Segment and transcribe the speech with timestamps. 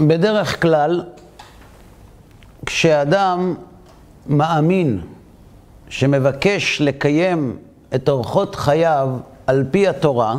[0.00, 1.04] בדרך כלל,
[2.66, 3.54] כשאדם
[4.26, 5.00] מאמין
[5.88, 7.56] שמבקש לקיים
[7.94, 9.08] את אורחות חייו
[9.46, 10.36] על פי התורה,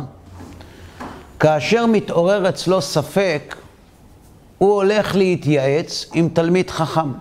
[1.40, 3.56] כאשר מתעורר אצלו ספק,
[4.58, 7.12] הוא הולך להתייעץ עם תלמיד חכם.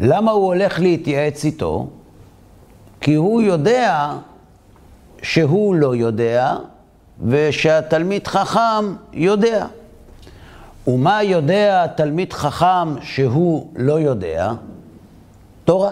[0.00, 1.88] למה הוא הולך להתייעץ איתו?
[3.00, 4.12] כי הוא יודע
[5.22, 6.56] שהוא לא יודע,
[7.26, 9.66] ושהתלמיד חכם יודע.
[10.88, 14.52] ומה יודע תלמיד חכם שהוא לא יודע?
[15.64, 15.90] תורה.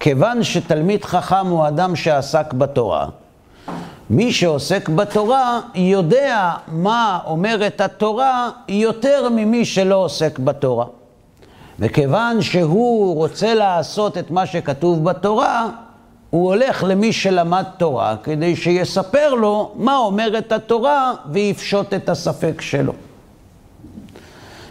[0.00, 3.08] כיוון שתלמיד חכם הוא אדם שעסק בתורה,
[4.10, 10.86] מי שעוסק בתורה יודע מה אומרת התורה יותר ממי שלא עוסק בתורה.
[11.78, 15.68] וכיוון שהוא רוצה לעשות את מה שכתוב בתורה,
[16.30, 22.92] הוא הולך למי שלמד תורה כדי שיספר לו מה אומרת התורה ויפשוט את הספק שלו.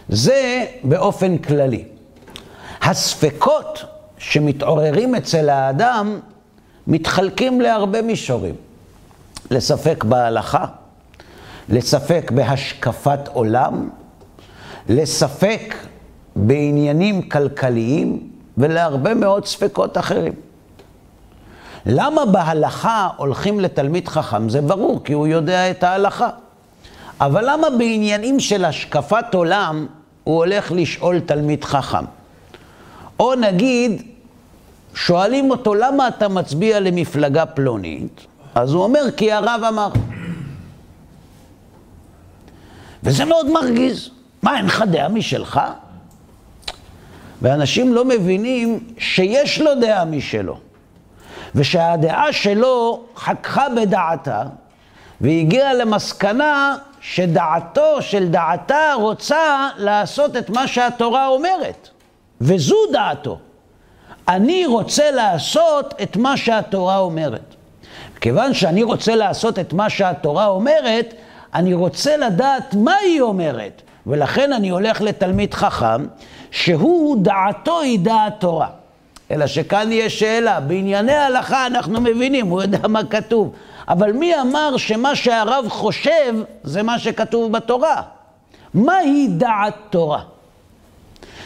[0.08, 1.84] זה באופן כללי.
[2.82, 3.84] הספקות
[4.18, 6.18] שמתעוררים אצל האדם
[6.86, 8.54] מתחלקים להרבה מישורים.
[9.50, 10.64] לספק בהלכה,
[11.68, 13.88] לספק בהשקפת עולם,
[14.88, 15.74] לספק
[16.36, 20.32] בעניינים כלכליים ולהרבה מאוד ספקות אחרים.
[21.86, 24.48] למה בהלכה הולכים לתלמיד חכם?
[24.48, 26.28] זה ברור, כי הוא יודע את ההלכה.
[27.20, 29.86] אבל למה בעניינים של השקפת עולם
[30.24, 32.04] הוא הולך לשאול תלמיד חכם?
[33.20, 34.02] או נגיד,
[34.94, 38.26] שואלים אותו, למה אתה מצביע למפלגה פלונית?
[38.54, 39.90] אז הוא אומר, כי הרב אמר.
[43.02, 44.10] וזה מאוד מרגיז.
[44.42, 45.60] מה, אין לך דעה משלך?
[47.42, 50.69] ואנשים לא מבינים שיש לו דעה משלו.
[51.54, 54.42] ושהדעה שלו חככה בדעתה,
[55.20, 61.88] והגיעה למסקנה שדעתו של דעתה רוצה לעשות את מה שהתורה אומרת.
[62.40, 63.38] וזו דעתו.
[64.28, 67.54] אני רוצה לעשות את מה שהתורה אומרת.
[68.20, 71.14] כיוון שאני רוצה לעשות את מה שהתורה אומרת,
[71.54, 73.82] אני רוצה לדעת מה היא אומרת.
[74.06, 76.06] ולכן אני הולך לתלמיד חכם,
[76.50, 78.68] שהוא דעתו היא דעת תורה.
[79.30, 83.52] אלא שכאן יש שאלה, בענייני הלכה אנחנו מבינים, הוא יודע מה כתוב.
[83.88, 88.02] אבל מי אמר שמה שהרב חושב זה מה שכתוב בתורה?
[88.74, 90.22] מהי דעת תורה?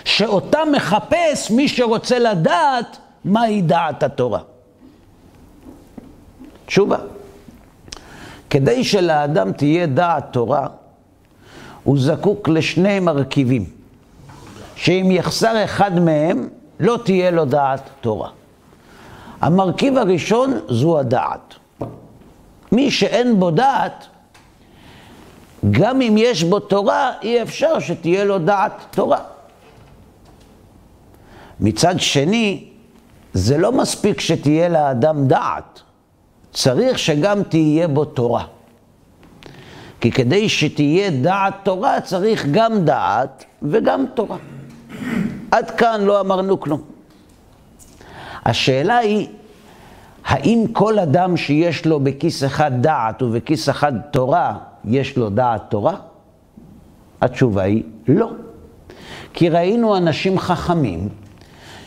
[0.05, 4.41] שאותה מחפש מי שרוצה לדעת מהי דעת התורה.
[6.67, 6.99] תשובה.
[8.51, 10.67] כדי שלאדם תהיה דעת תורה,
[11.85, 13.65] הוא זקוק לשני מרכיבים,
[14.77, 16.49] שאם יחסר אחד מהם,
[16.81, 18.31] לא תהיה לו דעת תורה.
[19.41, 21.55] המרכיב הראשון זו הדעת.
[22.73, 24.07] מי שאין בו דעת,
[25.71, 29.19] גם אם יש בו תורה, אי אפשר שתהיה לו דעת תורה.
[31.61, 32.69] מצד שני,
[33.33, 35.81] זה לא מספיק שתהיה לאדם דעת,
[36.53, 38.45] צריך שגם תהיה בו תורה.
[40.01, 44.37] כי כדי שתהיה דעת תורה, צריך גם דעת וגם תורה.
[45.55, 46.83] עד כאן לא אמרנו כלום.
[48.45, 49.29] השאלה היא,
[50.25, 55.97] האם כל אדם שיש לו בכיס אחד דעת ובכיס אחד תורה, יש לו דעת תורה?
[57.21, 58.31] התשובה היא לא.
[59.35, 61.09] כי ראינו אנשים חכמים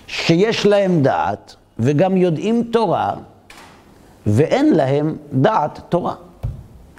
[0.07, 3.13] שיש להם דעת וגם יודעים תורה,
[4.27, 6.13] ואין להם דעת תורה.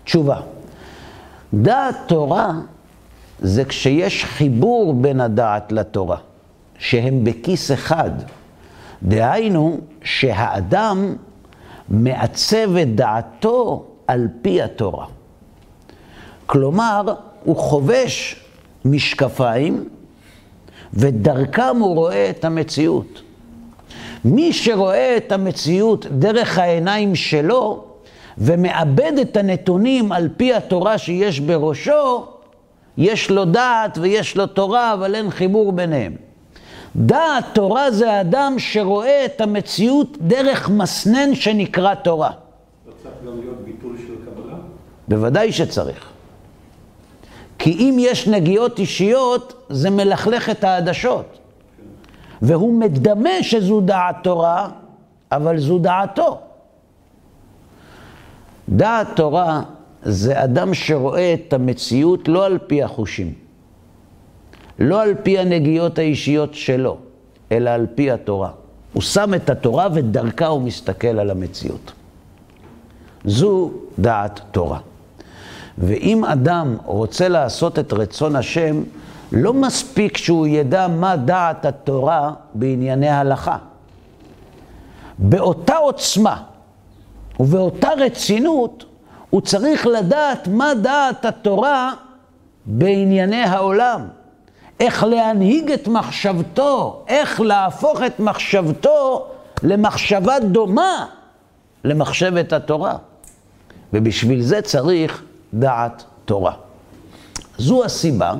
[0.04, 0.40] תשובה,
[1.54, 2.52] דעת תורה
[3.38, 6.16] זה כשיש חיבור בין הדעת לתורה,
[6.78, 8.10] שהם בכיס אחד.
[9.02, 11.16] דהיינו שהאדם
[11.88, 15.06] מעצב את דעתו על פי התורה.
[16.46, 18.36] כלומר, הוא חובש
[18.84, 19.88] משקפיים
[20.94, 23.22] ודרכם הוא רואה את המציאות.
[24.24, 27.84] מי שרואה את המציאות דרך העיניים שלו
[28.38, 32.26] ומאבד את הנתונים על פי התורה שיש בראשו,
[32.98, 36.27] יש לו דעת ויש לו תורה, אבל אין חיבור ביניהם.
[36.96, 42.30] דעת תורה זה אדם שרואה את המציאות דרך מסנן שנקרא תורה.
[42.86, 44.56] לא צריך גם להיות ביטול של קבלה?
[45.08, 46.10] בוודאי שצריך.
[47.58, 51.38] כי אם יש נגיעות אישיות, זה מלכלך את העדשות.
[52.42, 54.68] והוא מדמה שזו דעת תורה,
[55.32, 56.38] אבל זו דעתו.
[58.68, 59.62] דעת תורה
[60.02, 63.32] זה אדם שרואה את המציאות לא על פי החושים,
[64.78, 66.96] לא על פי הנגיעות האישיות שלו,
[67.52, 68.50] אלא על פי התורה.
[68.92, 71.92] הוא שם את התורה ודרכה הוא מסתכל על המציאות.
[73.24, 74.78] זו דעת תורה.
[75.78, 78.82] ואם אדם רוצה לעשות את רצון השם,
[79.32, 83.56] לא מספיק שהוא ידע מה דעת התורה בענייני הלכה.
[85.18, 86.42] באותה עוצמה
[87.40, 88.84] ובאותה רצינות,
[89.30, 91.92] הוא צריך לדעת מה דעת התורה
[92.66, 94.06] בענייני העולם.
[94.80, 99.26] איך להנהיג את מחשבתו, איך להפוך את מחשבתו
[99.62, 101.06] למחשבה דומה
[101.84, 102.96] למחשבת התורה.
[103.92, 105.22] ובשביל זה צריך
[105.54, 106.52] דעת תורה.
[107.58, 108.34] זו הסיבה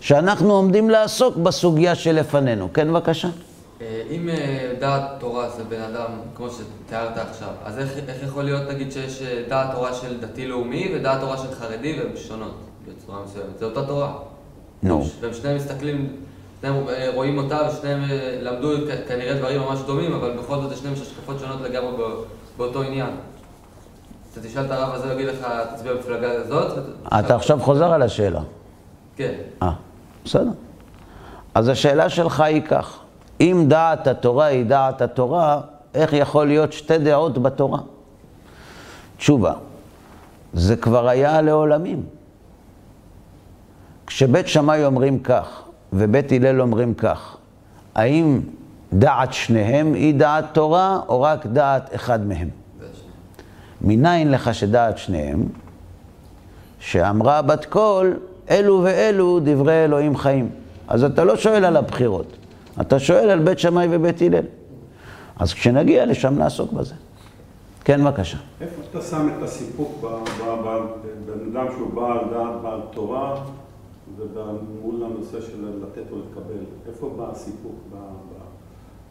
[0.00, 2.68] שאנחנו עומדים לעסוק בסוגיה שלפנינו.
[2.74, 3.28] כן, בבקשה.
[3.80, 8.42] אה, אם אה, דעת תורה זה בן אדם, כמו שתיארת עכשיו, אז איך, איך יכול
[8.42, 12.54] להיות, נגיד, שיש אה, דעת תורה של דתי-לאומי ודעת תורה של חרדי והן שונות
[12.88, 13.58] בצורה מסוימת?
[13.58, 14.12] זה אותה תורה.
[14.84, 15.04] נו.
[15.20, 16.16] והם שניהם מסתכלים,
[16.60, 16.84] שניהם
[17.14, 18.00] רואים אותה ושניהם
[18.40, 18.68] למדו
[19.08, 21.92] כנראה דברים ממש דומים, אבל בכל זאת יש השקפות שונות לגמרי
[22.56, 23.10] באותו עניין.
[24.32, 26.78] אתה תשאל את הרב הזה, הוא יגיד לך, תצביע במפלגה הזאת.
[27.18, 28.40] אתה עכשיו חוזר על השאלה.
[29.16, 29.34] כן.
[29.62, 29.72] אה,
[30.24, 30.50] בסדר.
[31.54, 32.98] אז השאלה שלך היא כך,
[33.40, 35.60] אם דעת התורה היא דעת התורה,
[35.94, 37.78] איך יכול להיות שתי דעות בתורה?
[39.16, 39.52] תשובה,
[40.52, 42.02] זה כבר היה לעולמים.
[44.06, 45.62] כשבית שמאי אומרים כך
[45.92, 47.36] ובית הלל אומרים כך,
[47.94, 48.40] האם
[48.92, 52.48] דעת שניהם היא דעת תורה או רק דעת אחד מהם?
[53.80, 55.42] מניין לך שדעת שניהם?
[56.78, 58.16] שאמרה בת קול,
[58.50, 60.48] אלו ואלו דברי אלוהים חיים.
[60.88, 62.36] אז אתה לא שואל על הבחירות,
[62.80, 64.44] אתה שואל על בית שמאי ובית הלל.
[65.38, 66.94] אז כשנגיע לשם נעסוק בזה.
[67.84, 68.36] כן, בבקשה.
[68.60, 70.86] איפה אתה שם את הסיפוק בבן
[71.52, 73.34] אדם שהוא בעל דעת, בעל תורה,
[74.16, 76.64] ומול הנושא של לתת או לקבל?
[76.88, 77.74] איפה בא הסיפוק?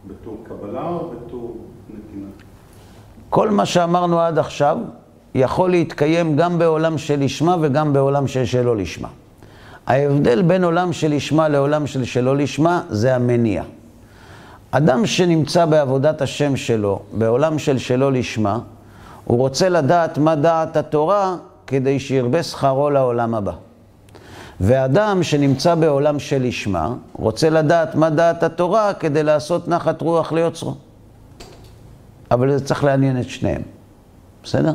[0.08, 1.58] בתור קבלה או בתור
[1.90, 2.28] נתינה?
[3.30, 4.78] כל מה שאמרנו עד עכשיו
[5.36, 9.08] יכול להתקיים גם בעולם של לשמה וגם בעולם של שלא לשמה.
[9.88, 13.64] ההבדל בין עולם של לשמה לעולם של שלא לשמה זה המניע.
[14.72, 18.60] אדם שנמצא בעבודת השם שלו, בעולם של שלא לשמה,
[19.24, 21.36] הוא רוצה לדעת מה דעת התורה
[21.68, 23.54] כדי שירבה שכרו לעולם הבא.
[24.66, 30.74] ואדם שנמצא בעולם של לשמה, רוצה לדעת מה דעת התורה כדי לעשות נחת רוח ליוצרו.
[32.32, 33.62] אבל זה צריך לעניין את שניהם.
[34.44, 34.74] בסדר?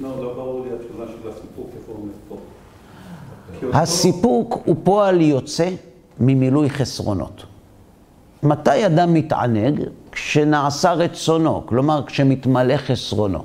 [0.00, 3.78] לא, לא ברור לי התשובה של הסיפוק, איפה הוא פה.
[3.78, 5.68] הסיפוק הוא פועל יוצא
[6.20, 7.42] ממילוי חסרונות.
[8.42, 9.80] מתי אדם מתענג?
[10.12, 13.44] כשנעשה רצונו, כלומר כשמתמלא חסרונו.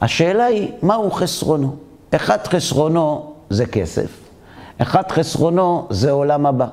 [0.00, 1.76] השאלה היא, מהו חסרונו?
[2.10, 4.10] אחד חסרונו זה כסף,
[4.78, 6.66] אחד חסרונו זה עולם הבא.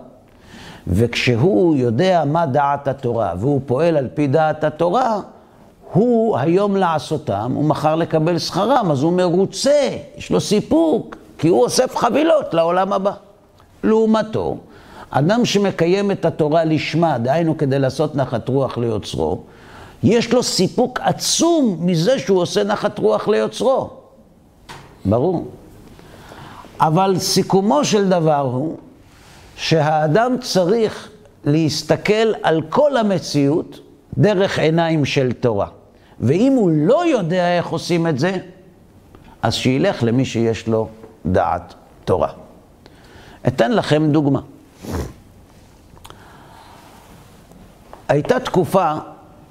[0.88, 5.20] וכשהוא יודע מה דעת התורה והוא פועל על פי דעת התורה,
[5.94, 11.96] הוא היום לעשותם ומחר לקבל שכרם, אז הוא מרוצה, יש לו סיפוק, כי הוא אוסף
[11.96, 13.12] חבילות לעולם הבא.
[13.84, 14.58] לעומתו,
[15.10, 19.42] אדם שמקיים את התורה לשמה, דהיינו כדי לעשות נחת רוח ליוצרו,
[20.04, 23.90] יש לו סיפוק עצום מזה שהוא עושה נחת רוח ליוצרו.
[25.06, 25.46] ברור.
[26.84, 28.78] אבל סיכומו של דבר הוא
[29.56, 31.10] שהאדם צריך
[31.44, 33.80] להסתכל על כל המציאות
[34.18, 35.68] דרך עיניים של תורה.
[36.20, 38.38] ואם הוא לא יודע איך עושים את זה,
[39.42, 40.88] אז שילך למי שיש לו
[41.26, 41.74] דעת
[42.06, 42.30] תורה.
[43.48, 44.40] אתן לכם דוגמה.
[48.08, 48.94] הייתה תקופה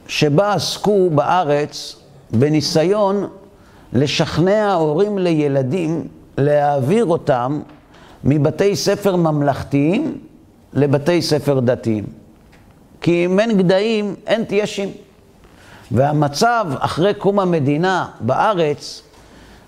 [0.06, 1.96] שבה עסקו בארץ
[2.30, 3.28] בניסיון
[3.92, 6.08] לשכנע הורים לילדים
[6.38, 7.60] להעביר אותם
[8.24, 10.18] מבתי ספר ממלכתיים
[10.72, 12.04] לבתי ספר דתיים.
[13.00, 14.88] כי אם אין גדיים, אין תיישים.
[15.90, 19.02] והמצב אחרי קום המדינה בארץ,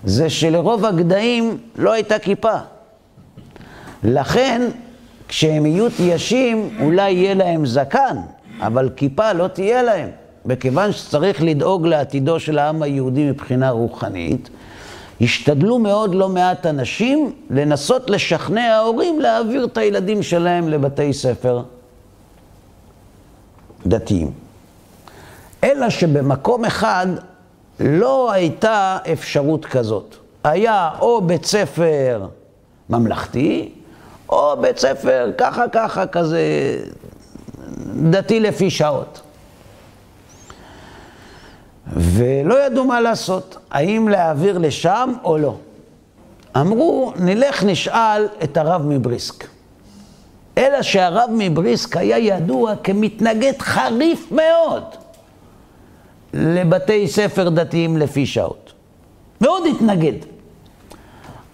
[0.03, 2.55] זה שלרוב הגדיים לא הייתה כיפה.
[4.03, 4.61] לכן,
[5.27, 8.17] כשהם יהיו תיישים, אולי יהיה להם זקן,
[8.59, 10.09] אבל כיפה לא תהיה להם.
[10.45, 14.49] וכיוון שצריך לדאוג לעתידו של העם היהודי מבחינה רוחנית,
[15.21, 21.61] השתדלו מאוד לא מעט אנשים לנסות לשכנע ההורים להעביר את הילדים שלהם לבתי ספר
[23.85, 24.31] דתיים.
[25.63, 27.07] אלא שבמקום אחד
[27.79, 30.15] לא הייתה אפשרות כזאת.
[30.43, 32.27] היה או בית ספר
[32.89, 33.71] ממלכתי,
[34.29, 36.41] או בית ספר ככה ככה כזה
[38.09, 39.21] דתי לפי שעות.
[42.15, 45.55] ולא ידעו מה לעשות, האם להעביר לשם או לא.
[46.57, 49.47] אמרו, נלך נשאל את הרב מבריסק.
[50.57, 54.83] אלא שהרב מבריסק היה ידוע כמתנגד חריף מאוד
[56.33, 58.73] לבתי ספר דתיים לפי שעות.
[59.41, 60.13] מאוד התנגד.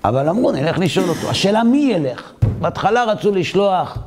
[0.04, 1.30] אבל אמרו, נלך לשאול אותו.
[1.30, 2.32] השאלה מי ילך?
[2.60, 3.98] בהתחלה רצו לשלוח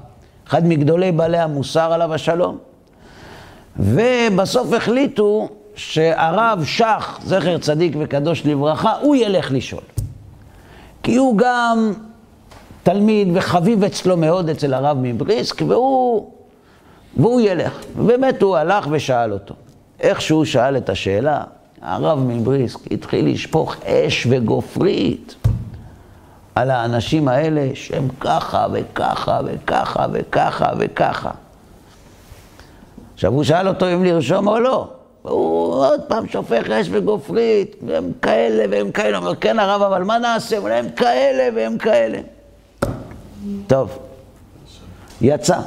[0.49, 2.59] אחד מגדולי בעלי המוסר עליו השלום,
[3.77, 9.83] ובסוף החליטו שהרב שך, זכר צדיק וקדוש לברכה, הוא ילך לשאול.
[11.03, 11.93] כי הוא גם
[12.83, 16.31] תלמיד וחביב אצלו מאוד אצל הרב מבריסק, והוא,
[17.17, 17.73] והוא ילך.
[17.97, 19.55] ובאמת הוא הלך ושאל אותו.
[20.01, 21.43] איך שהוא שאל את השאלה,
[21.83, 25.35] הרב מבריסק התחיל לשפוך אש וגופרית
[26.55, 31.31] על האנשים האלה שהם ככה וככה וככה וככה וככה.
[33.15, 34.89] עכשיו הוא שאל אותו אם לרשום או לא.
[35.25, 39.19] והוא עוד פעם שופך אש וגופרית, והם כאלה והם כאלה.
[39.19, 40.59] אומר, כן הרב, אבל מה נעשה?
[40.59, 42.19] אומר, הם כאלה והם כאלה.
[43.67, 43.99] טוב,
[45.21, 45.59] יצא.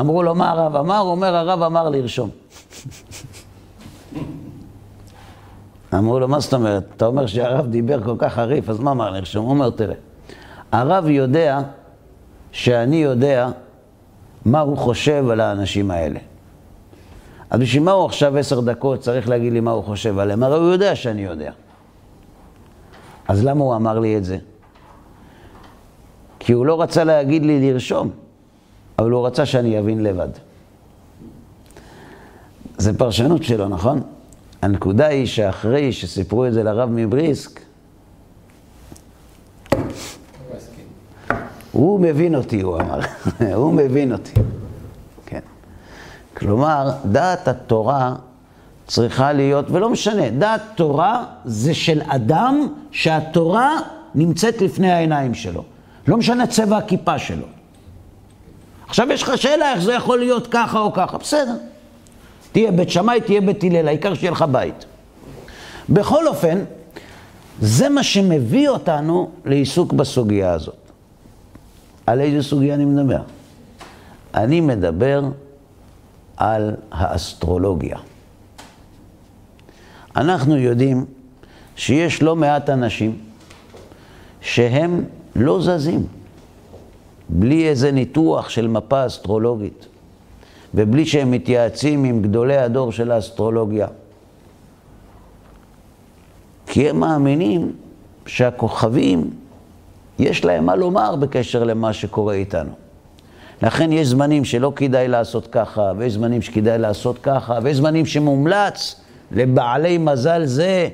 [0.00, 1.00] אמרו לו, מה הרב אמר?
[1.00, 2.30] אומר, הרב אמר לרשום.
[5.94, 6.84] אמרו לו, מה זאת אומרת?
[6.96, 9.44] אתה אומר שהרב דיבר כל כך חריף, אז מה אמר לרשום?
[9.44, 9.94] הוא אומר, תראה,
[10.72, 11.60] הרב יודע
[12.52, 13.48] שאני יודע
[14.44, 16.20] מה הוא חושב על האנשים האלה.
[17.50, 20.42] אז בשביל מה הוא עכשיו עשר דקות צריך להגיד לי מה הוא חושב עליהם?
[20.42, 21.52] הרי הוא יודע שאני יודע.
[23.28, 24.38] אז למה הוא אמר לי את זה?
[26.38, 28.10] כי הוא לא רצה להגיד לי לרשום,
[28.98, 30.28] אבל הוא רצה שאני אבין לבד.
[32.78, 34.00] זה פרשנות שלו, נכון?
[34.62, 37.60] הנקודה היא שאחרי שסיפרו את זה לרב מבריסק,
[41.72, 43.00] הוא מבין אותי, הוא אמר.
[43.54, 44.32] הוא מבין אותי.
[46.44, 48.14] כלומר, דעת התורה
[48.86, 53.76] צריכה להיות, ולא משנה, דעת תורה זה של אדם שהתורה
[54.14, 55.64] נמצאת לפני העיניים שלו.
[56.08, 57.46] לא משנה צבע הכיפה שלו.
[58.88, 61.56] עכשיו יש לך שאלה איך זה יכול להיות ככה או ככה, בסדר.
[62.52, 64.84] תהיה בית שמאי, תהיה בית הלל, העיקר שיהיה לך בית.
[65.88, 66.58] בכל אופן,
[67.60, 70.90] זה מה שמביא אותנו לעיסוק בסוגיה הזאת.
[72.06, 73.20] על איזה סוגיה אני מדבר?
[74.34, 75.22] אני מדבר
[76.36, 77.98] על האסטרולוגיה.
[80.16, 81.04] אנחנו יודעים
[81.76, 83.18] שיש לא מעט אנשים
[84.40, 85.04] שהם
[85.36, 86.06] לא זזים,
[87.28, 89.86] בלי איזה ניתוח של מפה אסטרולוגית,
[90.74, 93.86] ובלי שהם מתייעצים עם גדולי הדור של האסטרולוגיה.
[96.66, 97.72] כי הם מאמינים
[98.26, 99.30] שהכוכבים,
[100.18, 102.83] יש להם מה לומר בקשר למה שקורה איתנו.
[103.64, 109.00] לכן יש זמנים שלא כדאי לעשות ככה, ויש זמנים שכדאי לעשות ככה, ויש זמנים שמומלץ
[109.32, 110.88] לבעלי מזל זה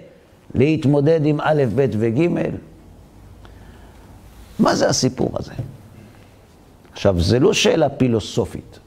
[0.54, 2.28] להתמודד עם א', ב' וג'.
[4.58, 5.52] מה זה הסיפור הזה?
[6.92, 8.78] עכשיו, זו לא שאלה פילוסופית,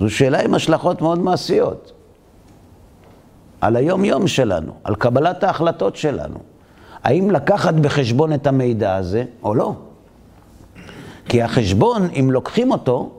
[0.00, 1.92] זו שאלה עם השלכות מאוד מעשיות.
[3.60, 6.38] על היום-יום שלנו, על קבלת ההחלטות שלנו.
[7.04, 9.74] האם לקחת בחשבון את המידע הזה או לא?
[11.30, 13.10] כי החשבון, אם לוקחים אותו,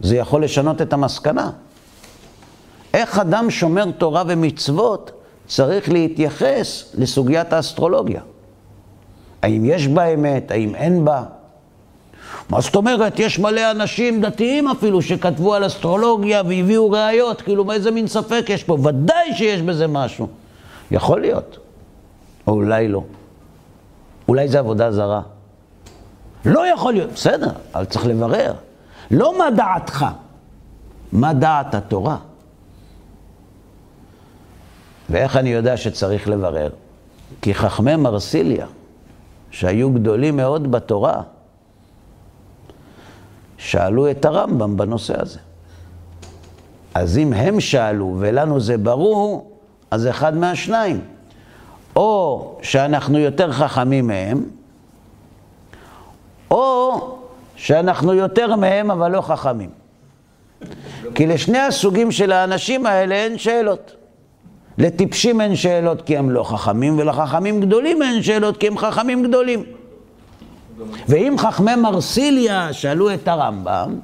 [0.00, 1.50] זה יכול לשנות את המסקנה.
[2.94, 5.10] איך אדם שומר תורה ומצוות
[5.46, 8.20] צריך להתייחס לסוגיית האסטרולוגיה?
[9.42, 11.22] האם יש בה אמת, האם אין בה?
[12.50, 13.18] מה זאת אומרת?
[13.18, 18.64] יש מלא אנשים דתיים אפילו שכתבו על אסטרולוגיה והביאו ראיות, כאילו איזה מין ספק יש
[18.64, 18.78] פה?
[18.82, 20.28] ודאי שיש בזה משהו.
[20.90, 21.58] יכול להיות,
[22.46, 23.02] או אולי לא.
[24.28, 25.22] אולי זה עבודה זרה.
[26.44, 28.54] לא יכול להיות, בסדר, אבל צריך לברר.
[29.10, 30.06] לא מה דעתך,
[31.12, 32.16] מה דעת התורה.
[35.10, 36.70] ואיך אני יודע שצריך לברר?
[37.42, 38.66] כי חכמי מרסיליה,
[39.50, 41.22] שהיו גדולים מאוד בתורה,
[43.58, 45.38] שאלו את הרמב"ם בנושא הזה.
[46.94, 49.50] אז אם הם שאלו ולנו זה ברור,
[49.90, 51.00] אז אחד מהשניים.
[51.96, 54.44] או שאנחנו יותר חכמים מהם,
[56.50, 57.18] או
[57.56, 59.70] שאנחנו יותר מהם אבל לא חכמים.
[61.14, 63.94] כי לשני הסוגים של האנשים האלה אין שאלות.
[64.78, 69.64] לטיפשים אין שאלות כי הם לא חכמים, ולחכמים גדולים אין שאלות כי הם חכמים גדולים.
[71.08, 73.98] ואם חכמי מרסיליה שאלו את הרמב"ם,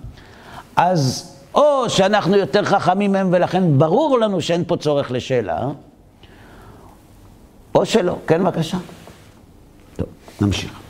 [0.76, 5.68] אז או שאנחנו יותר חכמים מהם ולכן ברור לנו שאין פה צורך לשאלה,
[7.74, 8.16] או שלא.
[8.26, 8.78] כן, בבקשה.
[9.96, 10.06] טוב,
[10.40, 10.85] נמשיך.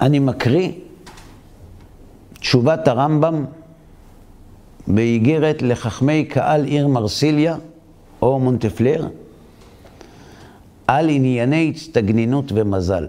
[0.00, 0.72] אני מקריא
[2.40, 3.44] תשובת הרמב"ם
[4.86, 7.56] באיגרת לחכמי קהל עיר מרסיליה
[8.22, 9.08] או מונטפלר
[10.86, 13.06] על ענייני הצטגנינות ומזל.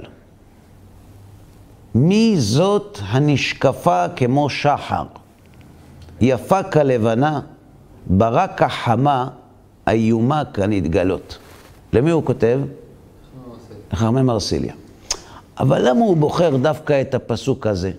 [1.95, 5.05] מי זאת הנשקפה כמו שחר,
[6.21, 7.41] יפה כלבנה,
[8.07, 9.29] ברק החמה
[9.87, 11.37] איומה כנתגלות.
[11.93, 12.59] למי הוא כותב?
[13.93, 14.73] לחכמי מרסיליה.
[15.59, 17.91] אבל למה הוא בוחר דווקא את הפסוק הזה?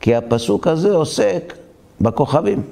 [0.00, 1.54] כי הפסוק הזה עוסק
[2.00, 2.62] בכוכבים.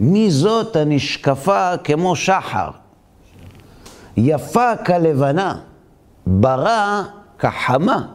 [0.00, 2.70] מי זאת הנשקפה כמו שחר,
[4.16, 5.58] יפה כלבנה,
[6.26, 7.02] ברא
[7.38, 8.06] כחמה,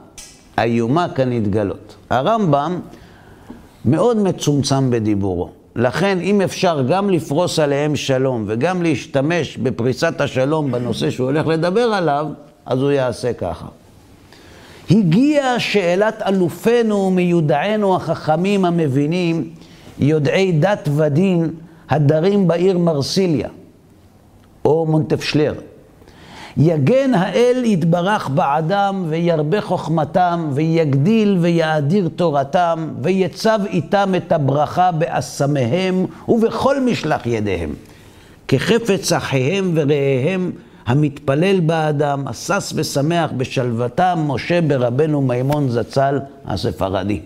[0.59, 1.95] איומה כנתגלות.
[2.09, 2.79] הרמב"ם
[3.85, 5.49] מאוד מצומצם בדיבורו.
[5.75, 11.81] לכן, אם אפשר גם לפרוס עליהם שלום וגם להשתמש בפריסת השלום בנושא שהוא הולך לדבר
[11.81, 12.27] עליו,
[12.65, 13.65] אז הוא יעשה ככה.
[14.91, 19.49] הגיעה שאלת אלופינו מיודענו החכמים המבינים,
[19.99, 21.49] יודעי דת ודין,
[21.89, 23.49] הדרים בעיר מרסיליה,
[24.65, 25.53] או מונטפשלר.
[26.57, 36.81] יגן האל יתברך בעדם, וירבה חוכמתם, ויגדיל ויאדיר תורתם, ויצב איתם את הברכה באסמיהם ובכל
[36.81, 37.73] משלח ידיהם.
[38.47, 40.51] כחפץ אחיהם ורעיהם
[40.87, 47.21] המתפלל באדם, השש ושמח בשלוותם, משה ברבנו מימון זצ"ל הספרדי.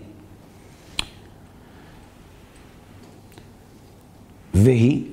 [4.54, 5.04] והיא,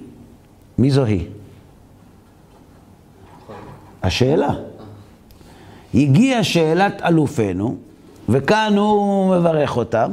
[0.78, 1.26] מי זו היא?
[4.02, 4.55] השאלה.
[5.95, 7.76] הגיעה שאלת אלופינו,
[8.28, 10.12] וכאן הוא מברך אותם,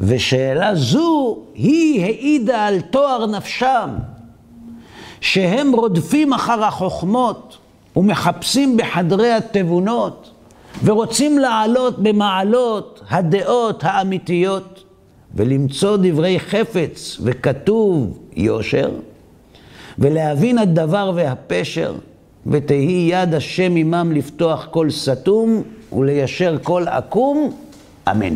[0.00, 3.90] ושאלה זו, היא העידה על תואר נפשם,
[5.20, 7.58] שהם רודפים אחר החוכמות
[7.96, 10.30] ומחפשים בחדרי התבונות,
[10.84, 14.84] ורוצים לעלות במעלות הדעות האמיתיות,
[15.34, 18.90] ולמצוא דברי חפץ וכתוב יושר,
[19.98, 21.94] ולהבין הדבר והפשר.
[22.46, 25.62] ותהי יד השם עמם לפתוח כל סתום
[25.92, 27.56] וליישר כל עקום,
[28.10, 28.34] אמן.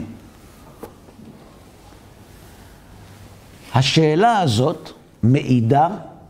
[3.74, 4.90] השאלה הזאת
[5.22, 5.88] מעידה,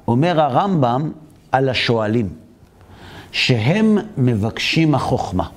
[0.08, 1.12] אומר הרמב"ם,
[1.52, 2.28] על השואלים,
[3.32, 5.48] שהם מבקשים החוכמה.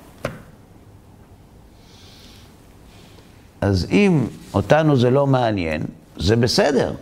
[3.60, 5.82] אז אם אותנו זה לא מעניין,
[6.16, 6.92] זה בסדר.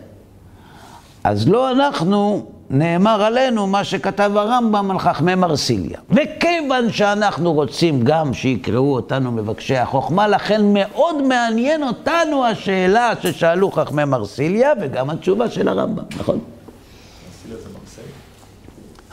[1.24, 5.98] אז לא אנחנו נאמר עלינו מה שכתב הרמב"ם על חכמי מרסיליה.
[6.10, 14.04] וכיוון שאנחנו רוצים גם שיקראו אותנו מבקשי החוכמה, לכן מאוד מעניין אותנו השאלה ששאלו חכמי
[14.04, 16.38] מרסיליה, וגם התשובה של הרמב"ם, נכון?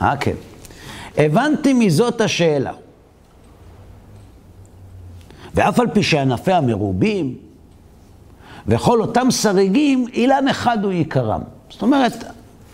[0.04, 0.34] אה, כן.
[1.16, 2.72] הבנתי מזאת השאלה.
[5.54, 7.34] ואף על פי שענפיה מרובים,
[8.66, 11.40] וכל אותם שריגים, אילן אחד הוא עיקרם.
[11.70, 12.24] זאת אומרת,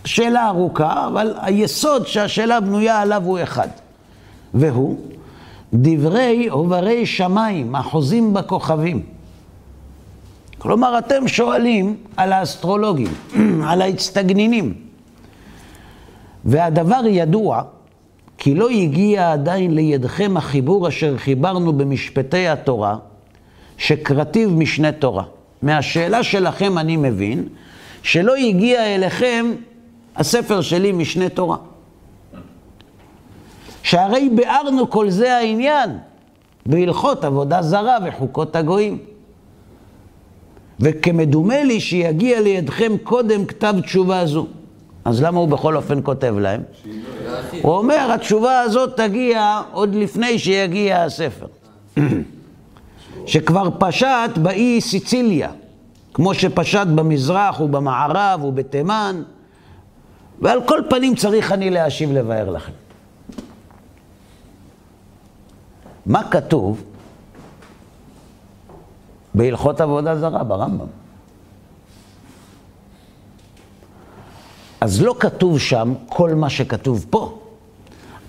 [0.04, 3.68] שאלה ארוכה, אבל היסוד שהשאלה בנויה עליו הוא אחד.
[4.54, 4.98] והוא
[5.72, 9.02] דברי עוברי שמיים, החוזים בכוכבים.
[10.58, 13.12] כלומר, אתם שואלים על האסטרולוגים,
[13.68, 14.89] על האצטגנינים.
[16.44, 17.62] והדבר ידוע,
[18.38, 22.96] כי לא הגיע עדיין לידכם החיבור אשר חיברנו במשפטי התורה,
[23.76, 25.24] שקרטיב משנה תורה.
[25.62, 27.48] מהשאלה שלכם אני מבין
[28.02, 29.46] שלא הגיע אליכם
[30.16, 31.56] הספר שלי משנה תורה.
[33.82, 35.98] שהרי ביארנו כל זה העניין
[36.66, 38.98] בהלכות עבודה זרה וחוקות הגויים.
[40.80, 44.46] וכמדומה לי שיגיע לידכם קודם כתב תשובה זו.
[45.04, 46.62] אז למה הוא בכל אופן כותב להם?
[47.62, 51.46] הוא אומר, התשובה הזאת תגיע עוד לפני שיגיע הספר.
[53.26, 55.50] שכבר פשט באי סיציליה,
[56.14, 59.22] כמו שפשט במזרח ובמערב ובתימן.
[60.40, 62.72] ועל כל פנים צריך אני להשיב לבאר לכם.
[66.06, 66.82] מה כתוב
[69.34, 70.99] בהלכות עבודה זרה ברמב"ם?
[74.80, 77.38] אז לא כתוב שם כל מה שכתוב פה,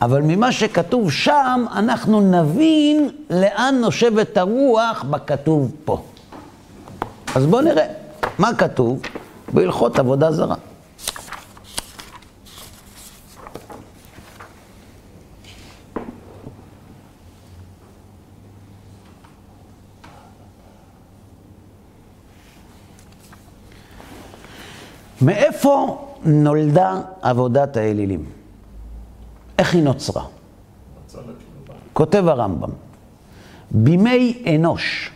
[0.02, 6.02] אבל ממה שכתוב שם אנחנו נבין לאן נושבת הרוח בכתוב פה.
[7.36, 7.86] אז בואו נראה
[8.40, 9.02] מה כתוב
[9.54, 10.56] בהלכות עבודה זרה.
[25.22, 28.26] מאיפה נולדה עבודת האלילים?
[29.60, 30.24] איך היא נוצרה?
[31.94, 32.70] כותב הרמב"ם,
[33.72, 35.12] בימי אנוש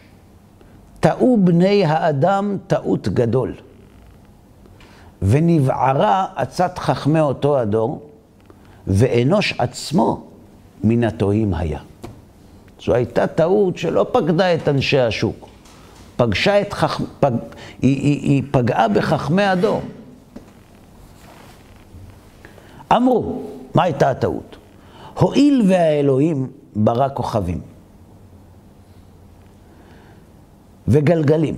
[0.99, 3.53] טעו בני האדם טעות גדול,
[5.21, 8.09] ונבערה עצת חכמי אותו הדור,
[8.87, 10.23] ואנוש עצמו
[10.83, 11.79] מן הטועים היה.
[12.85, 15.47] זו הייתה טעות שלא פקדה את אנשי השוק,
[16.15, 17.01] פגשה את חכ...
[17.19, 17.31] פג...
[17.81, 19.81] היא, היא, היא פגעה בחכמי הדור.
[22.91, 23.41] אמרו,
[23.75, 24.57] מה הייתה הטעות?
[25.19, 27.61] הואיל והאלוהים ברא כוכבים
[30.87, 31.55] וגלגלים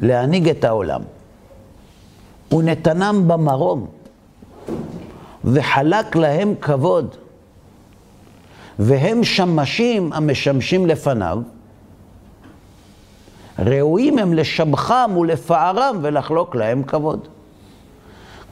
[0.00, 1.02] להנהיג את העולם,
[2.52, 3.86] ונתנם במרום,
[5.44, 7.16] וחלק להם כבוד,
[8.78, 11.38] והם שמשים המשמשים לפניו,
[13.58, 17.28] ראויים הם לשבחם ולפארם ולחלוק להם כבוד.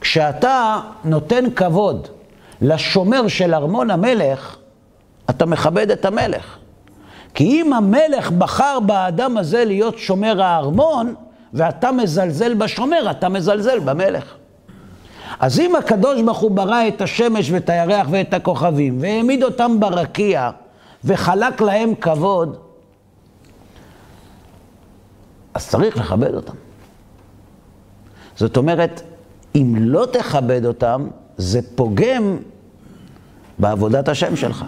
[0.03, 2.07] כשאתה נותן כבוד
[2.61, 4.57] לשומר של ארמון המלך,
[5.29, 6.57] אתה מכבד את המלך.
[7.33, 11.15] כי אם המלך בחר באדם הזה להיות שומר הארמון,
[11.53, 14.33] ואתה מזלזל בשומר, אתה מזלזל במלך.
[15.39, 20.49] אז אם הקדוש ברוך הוא ברא את השמש ואת הירח ואת הכוכבים, והעמיד אותם ברקיע,
[21.03, 22.57] וחלק להם כבוד,
[25.53, 26.53] אז צריך לכבד אותם.
[28.35, 29.01] זאת אומרת,
[29.55, 32.37] אם לא תכבד אותם, זה פוגם
[33.59, 34.65] בעבודת השם שלך.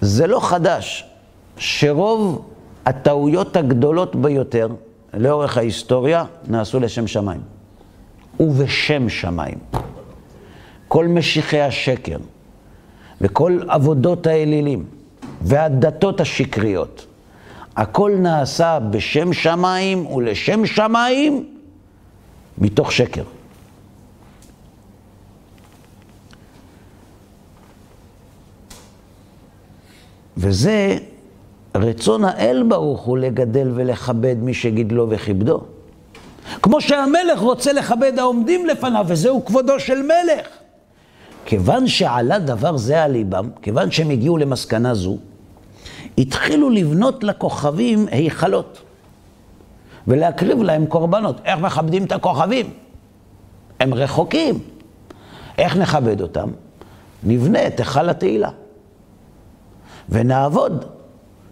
[0.00, 1.04] זה לא חדש
[1.56, 2.48] שרוב
[2.86, 4.68] הטעויות הגדולות ביותר
[5.14, 7.40] לאורך ההיסטוריה נעשו לשם שמיים.
[8.40, 9.58] ובשם שמיים.
[10.88, 12.16] כל משיחי השקר
[13.20, 14.84] וכל עבודות האלילים
[15.42, 17.06] והדתות השקריות,
[17.76, 21.57] הכל נעשה בשם שמיים ולשם שמיים
[22.60, 23.24] מתוך שקר.
[30.36, 30.96] וזה
[31.74, 35.60] רצון האל ברוך הוא לגדל ולכבד מי שגידלו וכיבדו.
[36.62, 40.46] כמו שהמלך רוצה לכבד העומדים לפניו, וזהו כבודו של מלך.
[41.44, 45.18] כיוון שעלה דבר זה על ליבם, כיוון שהם הגיעו למסקנה זו,
[46.18, 48.80] התחילו לבנות לכוכבים היכלות,
[50.08, 51.40] ולהקריב להם קורבנות.
[51.44, 52.70] איך מכבדים את הכוכבים?
[53.80, 54.58] הם רחוקים.
[55.58, 56.48] איך נכבד אותם?
[57.22, 58.50] נבנה את היכל התהילה.
[60.08, 60.84] ונעבוד,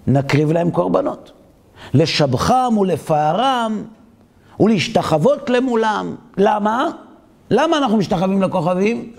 [0.06, 1.32] נקריב להם קורבנות.
[1.94, 3.84] לשבחם ולפארם
[4.60, 6.14] ולהשתחוות למולם.
[6.36, 6.88] למה?
[7.50, 9.12] למה אנחנו משתחווים לכוכבים?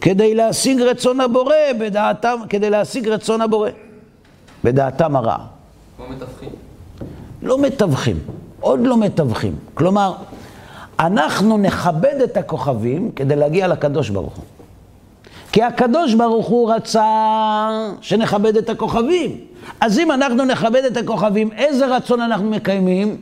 [0.00, 3.70] כדי להשיג רצון הבורא בדעתם, כדי להשיג רצון הבורא
[4.64, 5.46] בדעתם הרעה.
[5.96, 6.71] כמו מתווכים.
[7.42, 8.18] לא מתווכים,
[8.60, 9.56] עוד לא מתווכים.
[9.74, 10.14] כלומר,
[11.00, 14.44] אנחנו נכבד את הכוכבים כדי להגיע לקדוש ברוך הוא.
[15.52, 17.06] כי הקדוש ברוך הוא רצה
[18.00, 19.40] שנכבד את הכוכבים.
[19.80, 23.16] אז אם אנחנו נכבד את הכוכבים, איזה רצון אנחנו מקיימים?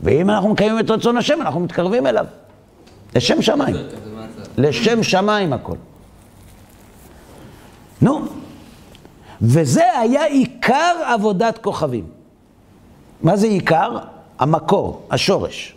[0.00, 2.26] ואם אנחנו מקיימים את רצון השם, אנחנו מתקרבים אליו.
[3.16, 3.76] לשם שמיים.
[4.58, 5.76] לשם שמיים הכל.
[8.02, 8.20] נו,
[9.42, 12.21] וזה היה עיקר עבודת כוכבים.
[13.22, 13.98] מה זה עיקר?
[14.38, 15.74] המקור, השורש.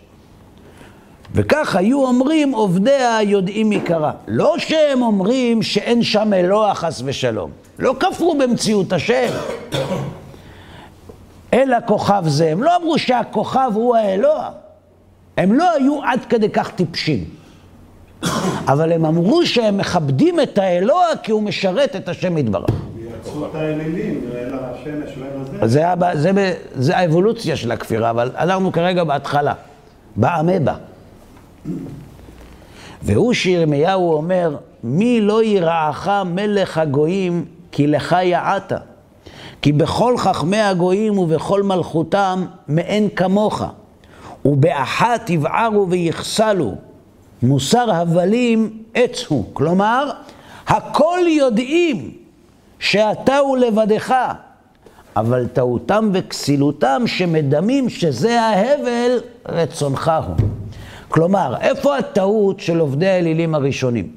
[1.34, 4.12] וכך היו אומרים עובדיה יודעים עיקרה.
[4.28, 7.50] לא שהם אומרים שאין שם אלוה חס ושלום.
[7.78, 9.28] לא כפרו במציאות השם.
[11.52, 12.52] אלא כוכב זה.
[12.52, 14.50] הם לא אמרו שהכוכב הוא האלוה.
[15.36, 17.24] הם לא היו עד כדי כך טיפשים.
[18.68, 22.70] אבל הם אמרו שהם מכבדים את האלוה כי הוא משרת את השם יתברך.
[23.50, 25.82] את האלילים, אל השמש ואל הזה.
[26.74, 29.54] זה, האבולוציה של הכפירה, אבל אנחנו כרגע בהתחלה,
[30.16, 30.74] באמבה.
[33.02, 38.72] והוא שירמיהו אומר, מי לא ירעך מלך הגויים, כי לך יעעת.
[39.62, 43.62] כי בכל חכמי הגויים ובכל מלכותם מאין כמוך.
[44.44, 46.74] ובאחת יבערו ויחסלו,
[47.42, 49.44] מוסר הבלים עץ הוא.
[49.52, 50.10] כלומר,
[50.66, 52.10] הכל יודעים
[52.78, 54.14] שאתה הוא לבדך,
[55.16, 60.36] אבל טעותם וכסילותם שמדמים שזה ההבל, רצונך הוא.
[61.08, 64.12] כלומר, איפה הטעות של עובדי האלילים הראשונים?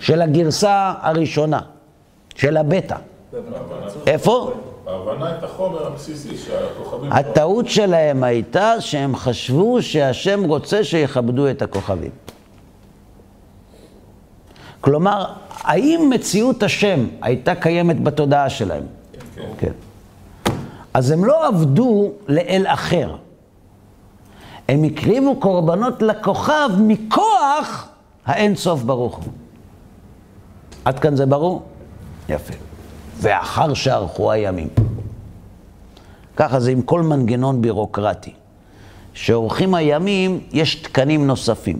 [0.00, 1.60] של הגרסה הראשונה,
[2.34, 2.96] של הבטא.
[4.06, 4.52] איפה?
[4.86, 7.12] ההבנה את החומר הבסיסי שהכוכבים...
[7.12, 12.10] הטעות שלהם הייתה שהם חשבו שהשם רוצה שיכבדו את הכוכבים.
[14.80, 18.84] כלומר, האם מציאות השם הייתה קיימת בתודעה שלהם?
[19.58, 19.72] כן.
[20.94, 23.16] אז הם לא עבדו לאל אחר.
[24.68, 27.88] הם הקריבו קורבנות לכוכב מכוח
[28.26, 29.32] האין סוף ברוך הוא.
[30.84, 31.62] עד כאן זה ברור?
[32.28, 32.54] יפה.
[33.20, 34.68] ואחר שערכו הימים.
[36.36, 38.32] ככה זה עם כל מנגנון בירוקרטי.
[39.14, 41.78] שעורכים הימים, יש תקנים נוספים.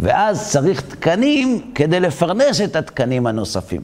[0.00, 3.82] ואז צריך תקנים כדי לפרנס את התקנים הנוספים.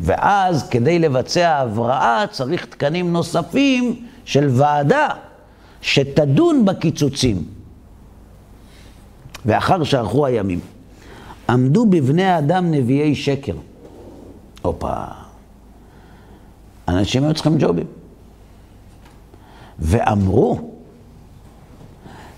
[0.00, 5.08] ואז כדי לבצע הבראה צריך תקנים נוספים של ועדה
[5.80, 7.44] שתדון בקיצוצים.
[9.46, 10.60] ואחר שערכו הימים,
[11.48, 13.56] עמדו בבני האדם נביאי שקר.
[14.62, 15.04] הופה.
[16.88, 17.86] אנשים היו צריכים ג'ובים.
[19.78, 20.75] ואמרו,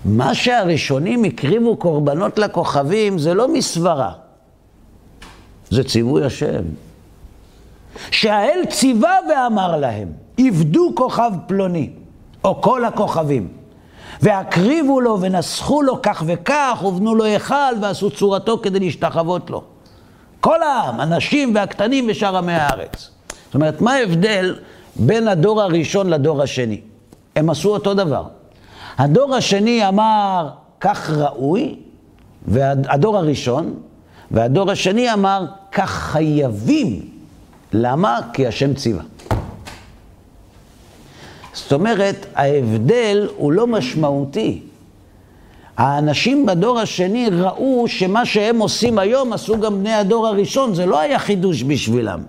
[0.05, 4.11] מה שהראשונים הקריבו קורבנות לכוכבים זה לא מסברה,
[5.69, 6.63] זה ציווי השם.
[8.11, 11.89] שהאל ציווה ואמר להם, עבדו כוכב פלוני,
[12.43, 13.47] או כל הכוכבים,
[14.21, 19.63] והקריבו לו ונסחו לו כך וכך, ובנו לו היכל ועשו צורתו כדי להשתחוות לו.
[20.39, 23.09] כל העם, הנשים והקטנים ושאר עמי הארץ.
[23.45, 24.55] זאת אומרת, מה ההבדל
[24.95, 26.81] בין הדור הראשון לדור השני?
[27.35, 28.23] הם עשו אותו דבר.
[28.99, 30.49] הדור השני אמר,
[30.81, 31.75] כך ראוי,
[32.47, 33.73] והדור הראשון,
[34.31, 37.01] והדור השני אמר, כך חייבים.
[37.73, 38.19] למה?
[38.33, 39.03] כי השם ציווה.
[41.53, 44.61] זאת אומרת, ההבדל הוא לא משמעותי.
[45.77, 50.99] האנשים בדור השני ראו שמה שהם עושים היום עשו גם בני הדור הראשון, זה לא
[50.99, 52.23] היה חידוש בשבילם.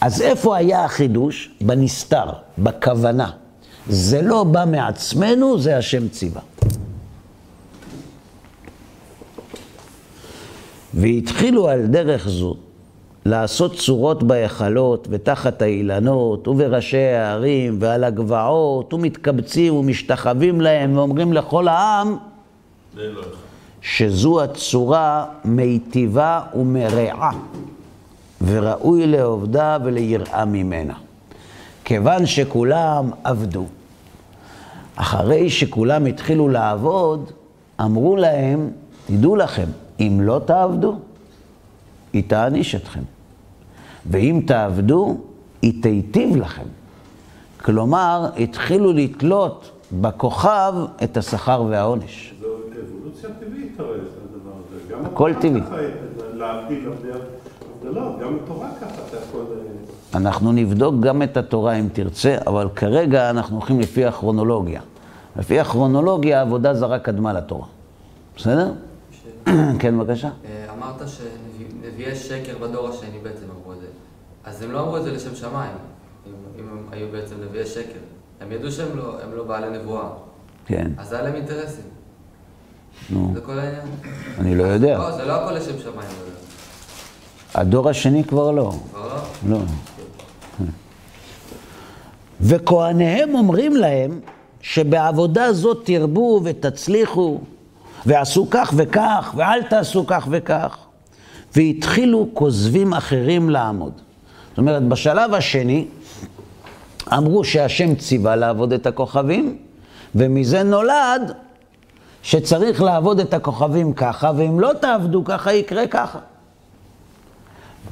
[0.00, 1.50] אז איפה היה החידוש?
[1.60, 2.26] בנסתר,
[2.58, 3.41] בכוונה.
[3.88, 6.40] זה לא בא מעצמנו, זה השם ציווה.
[10.94, 12.54] והתחילו על דרך זו
[13.26, 22.16] לעשות צורות בהיכלות ותחת האילנות ובראשי הערים ועל הגבעות ומתקבצים ומשתחווים להם ואומרים לכל העם
[23.80, 27.30] שזו הצורה מיטיבה ומרעה
[28.46, 30.94] וראוי לעובדה וליראה ממנה.
[31.84, 33.66] כיוון שכולם עבדו.
[34.96, 37.30] אחרי שכולם התחילו לעבוד,
[37.80, 38.70] אמרו להם,
[39.06, 39.66] תדעו לכם,
[40.00, 40.98] אם לא תעבדו,
[42.12, 43.00] היא תעניש אתכם.
[44.10, 45.16] ואם תעבדו,
[45.62, 46.66] היא תיטיב לכם.
[47.62, 52.34] כלומר, התחילו לתלות בכוכב את השכר והעונש.
[52.40, 52.46] זו
[52.88, 54.94] אבולוציה טבעית הרי, זה הדבר הזה.
[54.94, 55.62] גם הכל התורה טבעי.
[55.62, 55.76] ככה,
[56.34, 59.44] להבדיל הבדלות, גם התורה ככה, אתה יכול...
[60.14, 64.80] אנחנו נבדוק גם את התורה אם תרצה, אבל כרגע אנחנו הולכים לפי הכרונולוגיה.
[65.36, 67.66] לפי הכרונולוגיה, עבודה זרה קדמה לתורה.
[68.36, 68.72] בסדר?
[69.80, 70.28] כן, בבקשה.
[70.44, 73.86] אה, אמרת שנביאי שקר בדור השני בעצם אמרו את זה.
[74.44, 75.72] אז הם לא אמרו את זה לשם שמיים,
[76.26, 77.98] אם, הם היו בעצם נביאי שקר.
[78.40, 80.08] הם ידעו שהם לא, לא בעלי נבואה.
[80.66, 81.84] כן, אז היה להם אינטרסים.
[83.10, 83.82] נו, זה כל העניין.
[84.38, 84.98] אני לא יודע.
[84.98, 85.96] לא, זה לא הכל לשם שמיים.
[85.96, 86.32] אבל-
[87.54, 88.72] הדור השני כבר לא.
[88.92, 89.08] כבר
[89.48, 89.56] לא?
[89.58, 89.58] לא.
[92.40, 94.20] וכהניהם אומרים להם
[94.60, 97.40] שבעבודה זאת תרבו ותצליחו,
[98.06, 100.78] ועשו כך וכך, ואל תעשו כך וכך.
[101.56, 103.92] והתחילו כוזבים אחרים לעמוד.
[104.48, 105.86] זאת אומרת, בשלב השני
[107.12, 109.56] אמרו שהשם ציווה לעבוד את הכוכבים,
[110.14, 111.32] ומזה נולד
[112.22, 116.18] שצריך לעבוד את הכוכבים ככה, ואם לא תעבדו ככה, יקרה ככה.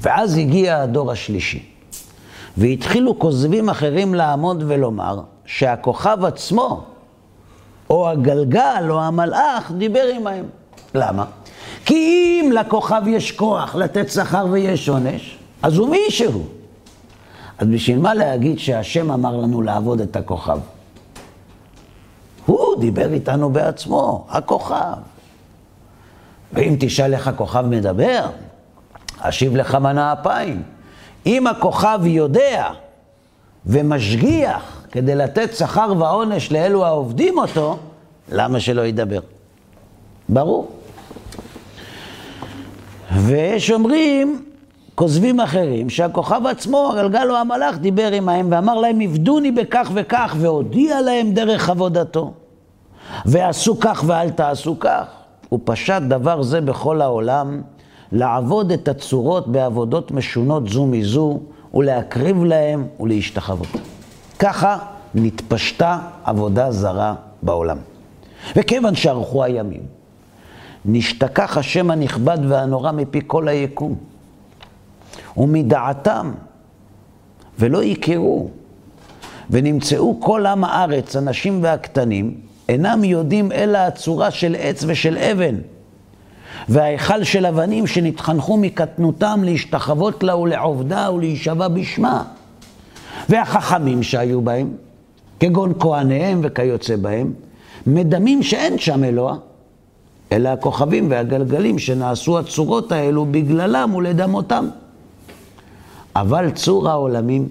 [0.01, 1.69] ואז הגיע הדור השלישי,
[2.56, 6.84] והתחילו כוזבים אחרים לעמוד ולומר שהכוכב עצמו,
[7.90, 10.44] או הגלגל, או המלאך, דיבר עמהם.
[10.94, 11.24] למה?
[11.84, 16.46] כי אם לכוכב יש כוח לתת שכר ויש עונש, אז הוא מישהו.
[17.58, 20.58] אז בשביל מה להגיד שהשם אמר לנו לעבוד את הכוכב?
[22.46, 24.96] הוא דיבר איתנו בעצמו, הכוכב.
[26.52, 28.26] ואם תשאל איך הכוכב מדבר,
[29.18, 30.62] אשיב לך מנה אפיים.
[31.26, 32.66] אם הכוכב יודע
[33.66, 37.76] ומשגיח כדי לתת שכר ועונש לאלו העובדים אותו,
[38.33, 39.20] למה שלא ידבר?
[40.28, 40.68] ברור.
[43.16, 44.44] ויש אומרים,
[44.94, 51.00] כוזבים אחרים, שהכוכב עצמו, הגלגל או המלאך, דיבר עמהם ואמר להם, עבדוני בכך וכך, והודיע
[51.00, 52.33] להם דרך עבודתו.
[53.26, 55.04] ועשו כך ואל תעשו כך.
[55.52, 57.62] ופשט דבר זה בכל העולם,
[58.12, 61.40] לעבוד את הצורות בעבודות משונות זו מזו,
[61.75, 63.68] ולהקריב להם ולהשתחוות.
[64.38, 64.79] ככה
[65.14, 67.79] נתפשטה עבודה זרה בעולם.
[68.57, 69.83] וכיוון שערכו הימים,
[70.85, 73.94] נשתכח השם הנכבד והנורא מפי כל היקום,
[75.37, 76.33] ומדעתם,
[77.59, 78.49] ולא יכרו,
[79.51, 85.55] ונמצאו כל עם הארץ, הנשים והקטנים, אינם יודעים אלא הצורה של עץ ושל אבן,
[86.68, 92.23] וההיכל של אבנים שנתחנכו מקטנותם להשתחוות לה ולעובדה ולהישבע בשמה.
[93.29, 94.70] והחכמים שהיו בהם,
[95.40, 97.33] כגון כהניהם וכיוצא בהם,
[97.87, 99.37] מדמים שאין שם אלוה,
[100.33, 104.68] אלא הכוכבים והגלגלים שנעשו הצורות האלו בגללם ולדמותם.
[106.16, 107.49] אבל צור העולמים,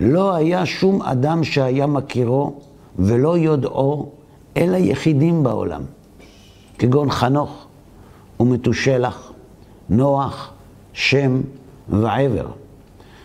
[0.00, 2.60] לא היה שום אדם שהיה מכירו
[2.98, 4.10] ולא יודעו,
[4.56, 5.82] אלא יחידים בעולם,
[6.78, 7.67] כגון חנוך
[8.40, 9.32] ומתושלח,
[9.88, 10.52] נוח,
[10.92, 11.40] שם
[11.88, 12.46] ועבר.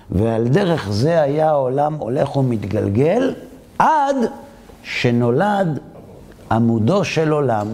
[0.10, 3.34] ועל דרך זה היה העולם הולך ומתגלגל
[3.80, 4.15] עד
[4.84, 5.80] שנולד
[6.52, 7.67] עמודו של עולם,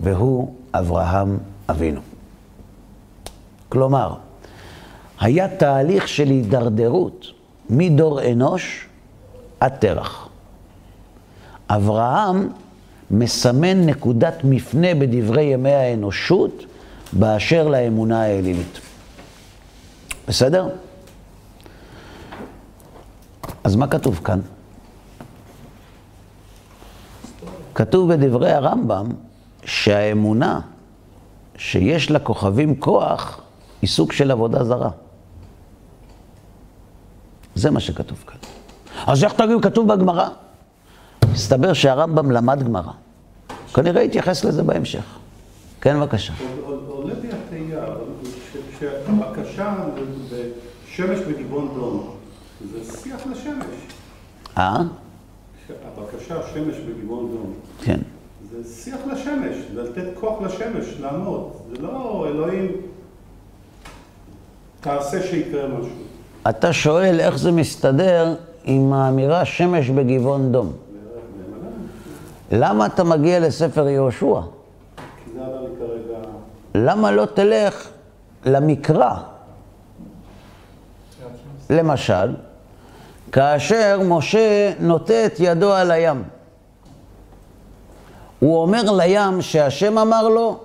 [0.00, 1.38] והוא אברהם
[1.68, 2.00] אבינו.
[3.68, 4.14] כלומר,
[5.20, 7.26] היה תהליך של הידרדרות
[7.70, 8.86] מדור אנוש
[9.60, 10.28] עד תרח.
[11.68, 12.48] אברהם
[13.10, 16.64] מסמן נקודת מפנה בדברי ימי האנושות
[17.12, 18.80] באשר לאמונה האלילית.
[20.28, 20.68] בסדר?
[23.64, 24.40] אז מה כתוב כאן?
[27.74, 29.06] כתוב בדברי הרמב"ם
[29.64, 30.60] שהאמונה
[31.56, 33.40] שיש לכוכבים כוח
[33.82, 34.90] היא סוג של עבודה זרה.
[37.54, 38.38] זה מה שכתוב כאן.
[39.06, 40.28] אז איך תגידו, כתוב בגמרא?
[41.36, 42.92] מסתבר שהרמב"ם למד גמרא.
[43.74, 45.04] כנראה יתייחס לזה בהמשך.
[45.80, 46.32] כן, בבקשה.
[46.88, 47.84] עולה בי התהייה,
[48.80, 49.74] שהבקשה
[50.32, 52.10] לשמש בגבעון דום,
[52.72, 53.66] זה שיח לשמש.
[54.58, 54.76] אה?
[55.68, 57.52] הבקשה, שמש בגבעון דום,
[57.84, 58.00] כן.
[58.50, 61.52] זה שיח לשמש, זה לתת כוח לשמש, לעמוד.
[61.70, 62.72] זה לא אלוהים,
[64.80, 65.92] תעשה שיקרה משהו.
[66.48, 70.72] אתה שואל איך זה מסתדר עם האמירה שמש בגבעון דום.
[72.52, 74.40] למה אתה מגיע לספר יהושע?
[76.74, 77.88] למה לא תלך
[78.44, 79.14] למקרא?
[81.70, 82.34] למשל,
[83.32, 86.22] כאשר משה נוטה את ידו על הים.
[88.38, 90.58] הוא אומר לים שהשם אמר לו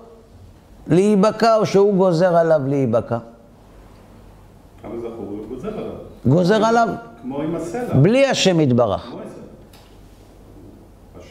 [0.86, 3.18] להיבקע או שהוא גוזר עליו להיבקע?
[4.82, 5.92] כמה זכור, הוא גוזר עליו.
[6.26, 6.88] גוזר עליו
[7.22, 7.94] כמו עם הסלע.
[7.94, 9.02] בלי השם יתברך.
[9.02, 9.31] כמו.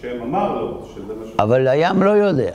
[0.01, 1.29] השם אמר לו שזה מה ש...
[1.39, 2.51] אבל הים לא יודע.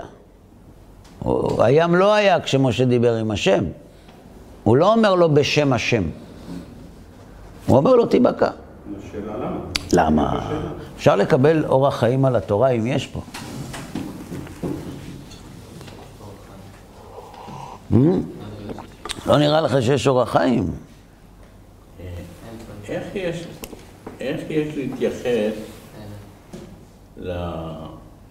[1.59, 3.65] הים לא היה כשמשה דיבר עם השם.
[4.65, 6.03] הוא לא אומר לו בשם השם.
[7.67, 8.49] הוא אומר לו תיבקע.
[8.99, 9.61] השאלה למה?
[9.93, 10.51] למה?
[10.97, 13.21] אפשר לקבל אורח חיים על התורה אם יש פה.
[17.93, 17.97] Hmm?
[19.27, 20.71] לא נראה לך שיש אורח חיים.
[22.89, 23.45] איך יש,
[24.21, 25.76] איך יש להתייחס
[27.21, 27.33] ל...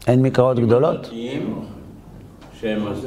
[0.08, 1.10] אין מקראות גדולות?
[2.62, 3.06] שהם אז-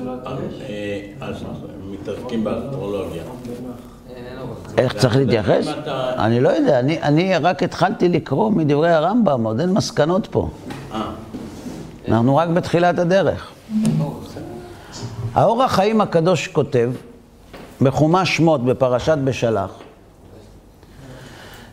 [0.60, 1.44] אה, אז
[1.90, 3.22] מתעסקים באסטרולוגיה.
[4.78, 5.66] איך צריך להתייחס?
[6.18, 10.48] אני לא יודע, אני, אני רק התחלתי לקרוא מדברי הרמב"ם, עוד אין מסקנות פה.
[10.94, 11.00] אה,
[12.08, 13.50] אנחנו רק בתחילת הדרך.
[15.34, 16.90] האור החיים הקדוש כותב,
[17.80, 19.70] בחומש שמות, בפרשת בשלח,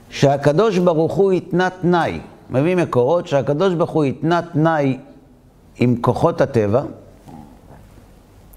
[0.10, 4.98] שהקדוש ברוך הוא התנה תנאי, מביא מקורות שהקדוש ברוך הוא התנה תנאי
[5.78, 6.84] עם כוחות הטבע,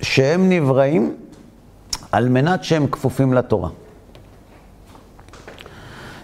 [0.00, 1.16] שהם נבראים
[2.12, 3.68] על מנת שהם כפופים לתורה.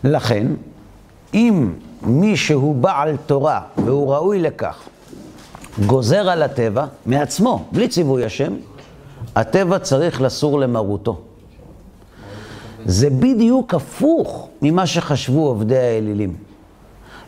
[0.05, 0.47] לכן,
[1.35, 1.73] אם
[2.03, 4.83] מי שהוא בעל תורה והוא ראוי לכך,
[5.87, 8.55] גוזר על הטבע מעצמו, בלי ציווי השם,
[9.37, 11.21] הטבע צריך לסור למרותו.
[12.85, 16.37] זה בדיוק הפוך ממה שחשבו עובדי האלילים.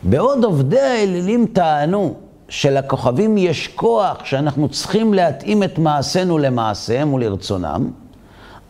[0.03, 2.15] בעוד עובדי האלילים טענו
[2.49, 7.91] שלכוכבים יש כוח שאנחנו צריכים להתאים את מעשינו למעשיהם ולרצונם,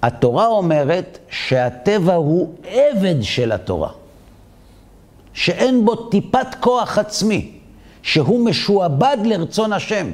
[0.01, 3.89] התורה אומרת שהטבע הוא עבד של התורה,
[5.33, 7.51] שאין בו טיפת כוח עצמי,
[8.01, 10.11] שהוא משועבד לרצון השם.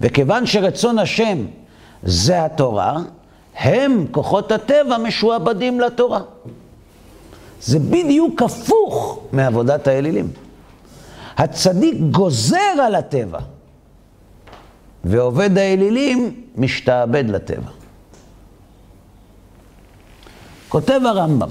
[0.00, 1.46] וכיוון שרצון השם
[2.02, 2.98] זה התורה,
[3.58, 6.20] הם, כוחות הטבע, משועבדים לתורה.
[7.60, 10.28] זה בדיוק הפוך מעבודת האלילים.
[11.36, 13.38] הצדיק גוזר על הטבע,
[15.04, 17.70] ועובד האלילים משתעבד לטבע.
[20.68, 21.48] כותב הרמב"ם,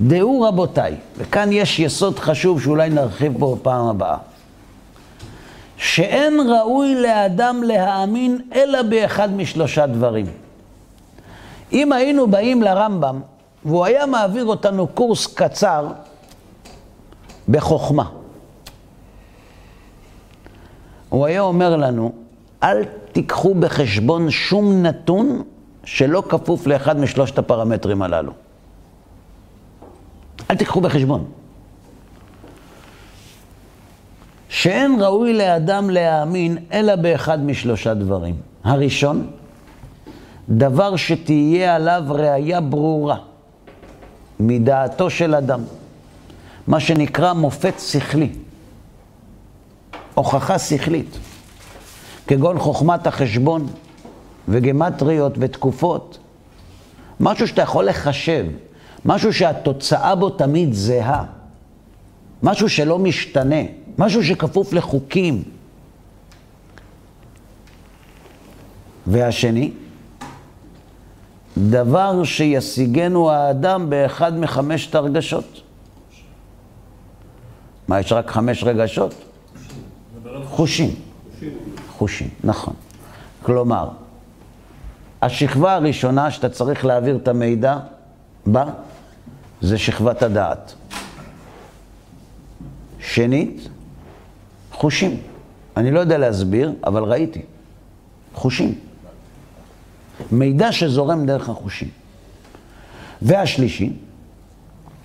[0.00, 4.16] דעו רבותיי, וכאן יש יסוד חשוב שאולי נרחיב בו בפעם הבאה,
[5.76, 10.26] שאין ראוי לאדם להאמין אלא באחד משלושה דברים.
[11.72, 13.20] אם היינו באים לרמב"ם,
[13.64, 15.86] והוא היה מעביר אותנו קורס קצר
[17.48, 18.10] בחוכמה,
[21.08, 22.12] הוא היה אומר לנו,
[22.62, 25.42] אל תיקחו בחשבון שום נתון
[25.84, 28.32] שלא כפוף לאחד משלושת הפרמטרים הללו.
[30.50, 31.24] אל תיקחו בחשבון.
[34.48, 38.34] שאין ראוי לאדם להאמין אלא באחד משלושה דברים.
[38.64, 39.30] הראשון,
[40.48, 43.16] דבר שתהיה עליו ראייה ברורה
[44.40, 45.60] מדעתו של אדם,
[46.66, 48.32] מה שנקרא מופת שכלי,
[50.14, 51.18] הוכחה שכלית,
[52.26, 53.66] כגון חוכמת החשבון,
[54.48, 56.18] וגמטריות ותקופות.
[57.20, 58.46] משהו שאתה יכול לחשב,
[59.04, 61.24] משהו שהתוצאה בו תמיד זהה,
[62.42, 63.62] משהו שלא משתנה,
[63.98, 65.42] משהו שכפוף לחוקים.
[69.06, 69.70] והשני,
[71.68, 75.60] דבר שישיגנו האדם באחד מחמשת הרגשות.
[77.88, 79.14] מה, יש רק חמש רגשות?
[80.44, 80.94] חושים.
[81.88, 82.74] חושים, נכון.
[83.42, 83.88] כלומר,
[85.22, 87.78] השכבה הראשונה שאתה צריך להעביר את המידע
[88.46, 88.64] בה,
[89.60, 90.74] זה שכבת הדעת.
[93.00, 93.68] שנית,
[94.72, 95.20] חושים.
[95.76, 97.42] אני לא יודע להסביר, אבל ראיתי.
[98.34, 98.89] חושים.
[100.32, 101.88] מידע שזורם דרך החושים.
[103.22, 103.92] והשלישי,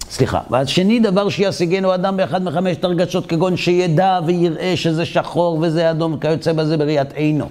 [0.09, 6.13] סליחה, והשני דבר שישיגנו אדם באחד מחמשת הרגשות, כגון שידע ויראה שזה שחור וזה אדום
[6.13, 7.49] וכיוצא בזה בראיית עינו.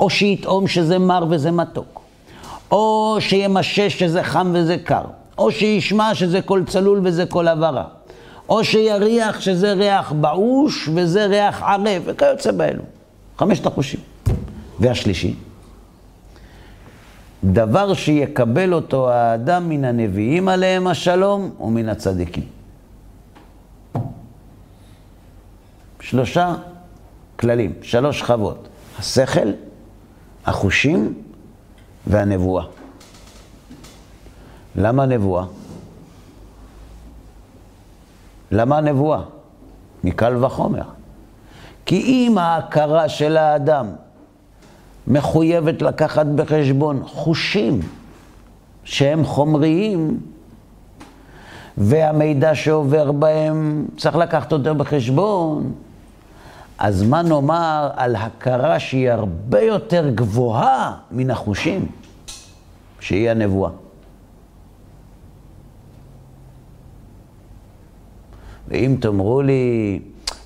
[0.00, 2.00] או שיטעום שזה מר וזה מתוק.
[2.70, 5.04] או שימשש שזה חם וזה קר.
[5.38, 7.84] או שישמע שזה קול צלול וזה קול הברה.
[8.48, 12.82] או שיריח שזה ריח בעוש וזה ריח ערב וכיוצא באלו.
[13.38, 14.00] חמשת החושים.
[14.80, 15.34] והשלישי,
[17.44, 22.46] דבר שיקבל אותו האדם מן הנביאים עליהם השלום ומן הצדיקים.
[26.00, 26.54] שלושה
[27.36, 28.68] כללים, שלוש שכבות.
[28.98, 29.50] השכל,
[30.46, 31.14] החושים
[32.06, 32.64] והנבואה.
[34.76, 35.44] למה נבואה?
[38.52, 39.20] למה נבואה?
[40.04, 40.82] מקל וחומר.
[41.86, 43.86] כי אם ההכרה של האדם
[45.08, 47.80] מחויבת לקחת בחשבון חושים
[48.84, 50.20] שהם חומריים,
[51.78, 55.72] והמידע שעובר בהם צריך לקחת אותו בחשבון,
[56.78, 61.86] אז מה נאמר על הכרה שהיא הרבה יותר גבוהה מן החושים,
[63.00, 63.70] שהיא הנבואה.
[68.68, 70.00] ואם תאמרו לי,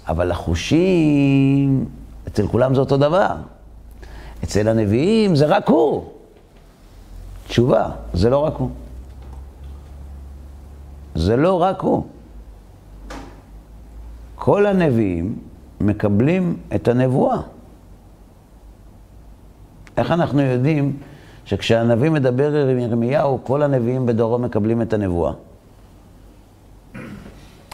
[0.08, 1.84] אבל החושים,
[2.28, 3.34] אצל כולם זה אותו דבר.
[4.44, 6.04] אצל הנביאים זה רק הוא.
[7.46, 8.70] תשובה, זה לא רק הוא.
[11.14, 12.06] זה לא רק הוא.
[14.34, 15.38] כל הנביאים
[15.80, 17.40] מקבלים את הנבואה.
[19.96, 20.96] איך אנחנו יודעים
[21.44, 25.32] שכשהנביא מדבר עם ירמיהו, כל הנביאים בדורו מקבלים את הנבואה?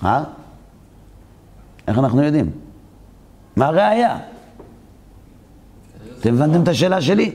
[0.04, 0.24] אה?
[1.88, 2.50] איך אנחנו יודעים?
[3.56, 4.18] מה הראייה?
[6.20, 7.34] אתם הבנתם את השאלה שלי?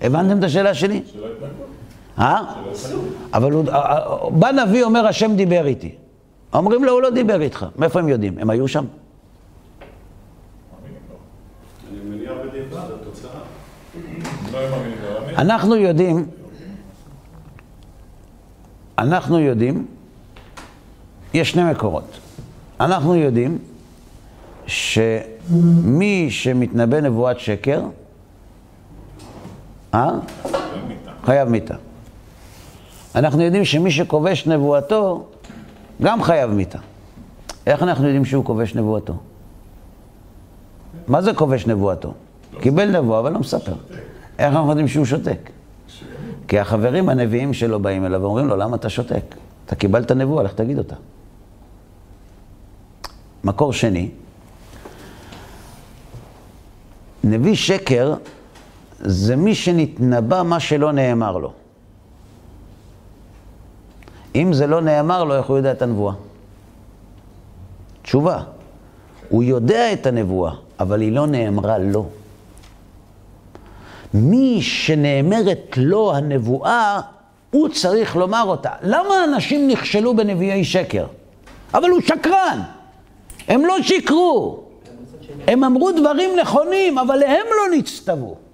[0.00, 1.02] הבנתם את השאלה שלי?
[2.18, 2.42] אה?
[3.34, 3.64] אבל הוא,
[4.32, 5.94] בא נביא, אומר, השם דיבר איתי.
[6.54, 7.66] אומרים לו, הוא לא דיבר איתך.
[7.76, 8.38] מאיפה הם יודעים?
[8.38, 8.84] הם היו שם?
[15.38, 16.26] אנחנו יודעים,
[18.98, 19.86] אנחנו יודעים,
[21.34, 22.18] יש שני מקורות.
[22.80, 23.58] אנחנו יודעים
[24.66, 27.82] שמי שמתנבא נבואת שקר,
[29.94, 30.10] אה?
[31.24, 31.74] חייב מיתה.
[33.14, 35.26] אנחנו יודעים שמי שכובש נבואתו,
[36.02, 36.78] גם חייב מיתה.
[37.66, 39.14] איך אנחנו יודעים שהוא כובש נבואתו?
[41.08, 42.14] מה זה כובש נבואתו?
[42.60, 43.74] קיבל נבואה אבל לא מספר.
[44.38, 45.50] איך אנחנו יודעים שהוא שותק?
[46.48, 49.34] כי החברים הנביאים שלו באים אליו ואומרים לו, למה אתה שותק?
[49.66, 50.94] אתה קיבלת נבואה, לך תגיד אותה.
[53.44, 54.08] מקור שני,
[57.24, 58.14] נביא שקר
[58.98, 61.52] זה מי שנתנבא מה שלא נאמר לו.
[64.34, 66.14] אם זה לא נאמר לו, איך הוא יודע את הנבואה?
[68.02, 68.42] תשובה,
[69.28, 72.06] הוא יודע את הנבואה, אבל היא לא נאמרה לו.
[74.14, 77.00] מי שנאמרת לו הנבואה,
[77.50, 78.70] הוא צריך לומר אותה.
[78.82, 81.06] למה אנשים נכשלו בנביאי שקר?
[81.74, 82.62] אבל הוא שקרן.
[83.48, 84.60] הם לא שיקרו.
[85.46, 88.45] הם אמרו דברים נכונים, אבל הם לא נצטוו.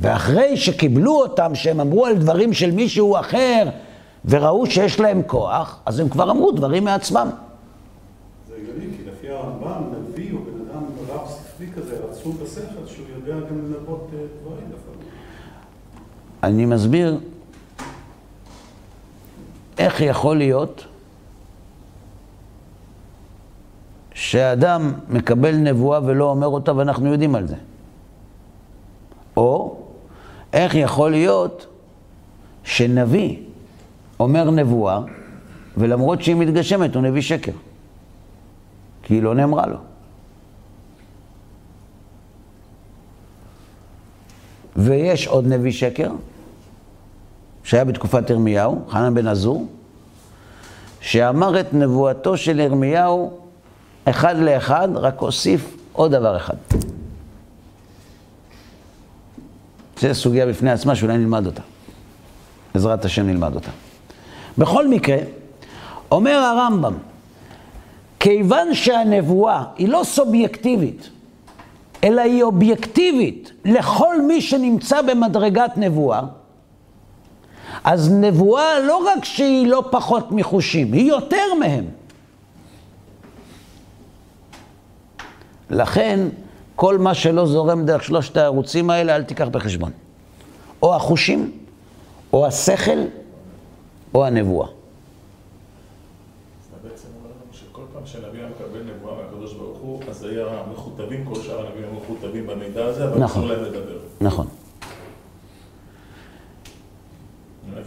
[0.00, 3.68] ואחרי שקיבלו אותם, שהם אמרו על דברים של מישהו אחר,
[4.24, 7.30] וראו שיש להם כוח, אז הם כבר אמרו דברים מעצמם.
[8.48, 13.06] זה הגיוני, כי לפי הרמב"ם, נביא הוא בן אדם רב שכלי כזה, רצו בשכל, שהוא
[13.16, 15.08] יודע גם לנבאות אה, דברים לפעמים.
[16.42, 17.18] אני מסביר
[19.78, 20.84] איך יכול להיות
[24.14, 27.56] שאדם מקבל נבואה ולא אומר אותה ואנחנו יודעים על זה.
[29.36, 29.83] או
[30.54, 31.66] איך יכול להיות
[32.64, 33.36] שנביא
[34.20, 35.00] אומר נבואה
[35.76, 37.52] ולמרות שהיא מתגשמת הוא נביא שקר.
[39.02, 39.76] כי היא לא נאמרה לו.
[44.76, 46.10] ויש עוד נביא שקר,
[47.64, 49.66] שהיה בתקופת ירמיהו, חנן בן עזור,
[51.00, 53.38] שאמר את נבואתו של ירמיהו
[54.04, 56.56] אחד לאחד, רק הוסיף עוד דבר אחד.
[60.00, 61.62] זו סוגיה בפני עצמה שאולי נלמד אותה.
[62.74, 63.70] בעזרת השם נלמד אותה.
[64.58, 65.16] בכל מקרה,
[66.10, 66.94] אומר הרמב"ם,
[68.20, 71.08] כיוון שהנבואה היא לא סובייקטיבית,
[72.04, 76.20] אלא היא אובייקטיבית לכל מי שנמצא במדרגת נבואה,
[77.84, 81.84] אז נבואה לא רק שהיא לא פחות מחושים, היא יותר מהם.
[85.70, 86.20] לכן,
[86.76, 89.90] כל מה שלא זורם דרך שלושת הערוצים האלה, אל תיקח בחשבון.
[90.82, 91.50] או החושים,
[92.32, 92.98] או השכל,
[94.14, 94.68] או הנבואה.
[100.08, 103.44] אז היה מכותבים, כל שאר הנביאים היו מכותבים במידע הזה, אבל נכון.
[103.44, 103.98] אסור להם לדבר.
[104.20, 104.46] נכון.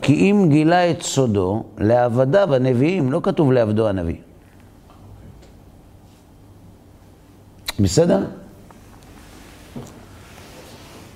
[0.01, 4.15] כי אם גילה את סודו לעבדיו הנביאים, לא כתוב לעבדו הנביא.
[7.79, 8.25] בסדר?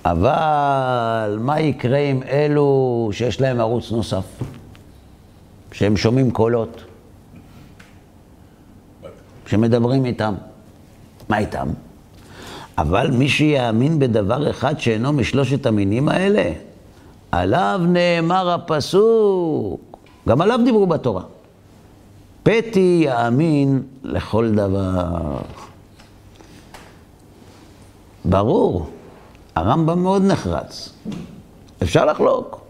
[0.05, 4.25] אבל מה יקרה עם אלו שיש להם ערוץ נוסף?
[5.71, 6.83] שהם שומעים קולות,
[9.47, 10.33] שמדברים איתם.
[11.29, 11.67] מה איתם?
[12.77, 16.51] אבל מי שיאמין בדבר אחד שאינו משלושת המינים האלה,
[17.31, 19.97] עליו נאמר הפסוק,
[20.27, 21.23] גם עליו דיברו בתורה.
[22.43, 25.37] פתי יאמין לכל דבר.
[28.25, 28.89] ברור,
[29.55, 30.93] הרמב"ם מאוד נחרץ.
[31.83, 32.61] אפשר לחלוק.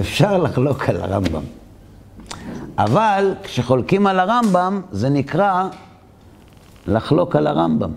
[0.00, 1.42] אפשר לחלוק על הרמב"ם.
[2.78, 5.68] אבל כשחולקים על הרמב"ם, זה נקרא
[6.86, 7.90] לחלוק על הרמב"ם.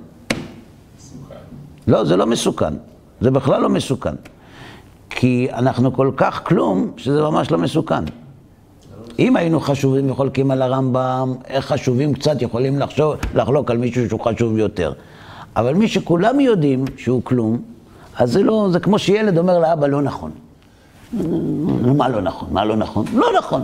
[1.87, 2.73] לא, זה לא מסוכן.
[3.21, 4.15] זה בכלל לא מסוכן.
[5.09, 8.03] כי אנחנו כל כך כלום, שזה ממש לא מסוכן.
[9.19, 14.19] אם היינו חשובים וחולקים על הרמב"ם, איך חשובים קצת יכולים לחשוב, לחלוק על מישהו שהוא
[14.19, 14.93] חשוב יותר.
[15.55, 17.61] אבל מי שכולם יודעים שהוא כלום,
[18.17, 20.31] אז זה לא, זה כמו שילד אומר לאבא לא נכון.
[21.97, 22.49] מה לא נכון?
[22.51, 23.05] מה לא נכון?
[23.13, 23.63] לא נכון.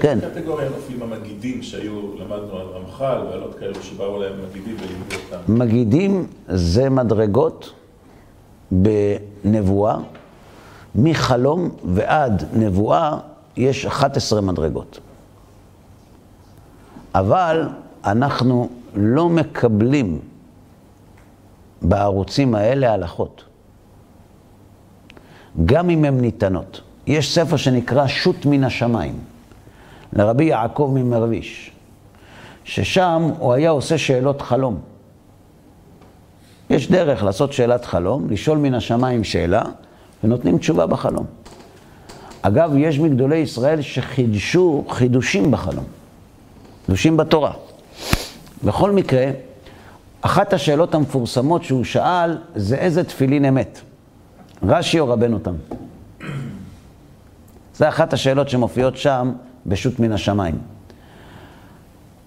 [0.00, 0.18] כן.
[0.20, 5.16] באיזה קטגוריה נופלים המגידים שהיו, למדנו על רמח"ל ועל עוד כאלו שבאו להם מגידים ולימדו
[5.36, 5.58] אותם?
[5.58, 7.72] מגידים זה מדרגות
[8.70, 9.96] בנבואה,
[10.94, 13.18] מחלום ועד נבואה
[13.56, 14.98] יש 11 מדרגות.
[17.14, 17.68] אבל
[18.04, 20.18] אנחנו לא מקבלים
[21.82, 23.44] בערוצים האלה הלכות,
[25.66, 26.80] גם אם הן ניתנות.
[27.06, 29.18] יש ספר שנקרא שו"ת מן השמיים,
[30.12, 31.70] לרבי יעקב ממרביש,
[32.64, 34.80] ששם הוא היה עושה שאלות חלום.
[36.70, 39.62] יש דרך לעשות שאלת חלום, לשאול מן השמיים שאלה,
[40.24, 41.26] ונותנים תשובה בחלום.
[42.42, 45.84] אגב, יש מגדולי ישראל שחידשו חידושים בחלום,
[46.86, 47.52] חידושים בתורה.
[48.64, 49.30] בכל מקרה,
[50.20, 53.80] אחת השאלות המפורסמות שהוא שאל, זה איזה תפילין אמת?
[54.62, 55.54] רש"י או רבנו תם?
[57.74, 59.32] זה אחת השאלות שמופיעות שם
[59.66, 60.58] בשו"ת מן השמיים.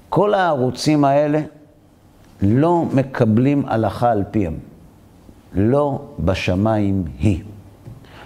[0.10, 1.42] כל הערוצים האלה
[2.42, 4.58] לא מקבלים הלכה על פיהם.
[5.54, 7.44] לא בשמיים היא.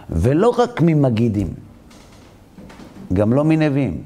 [0.10, 1.54] ולא רק ממגידים,
[3.14, 4.02] גם לא מנביאים.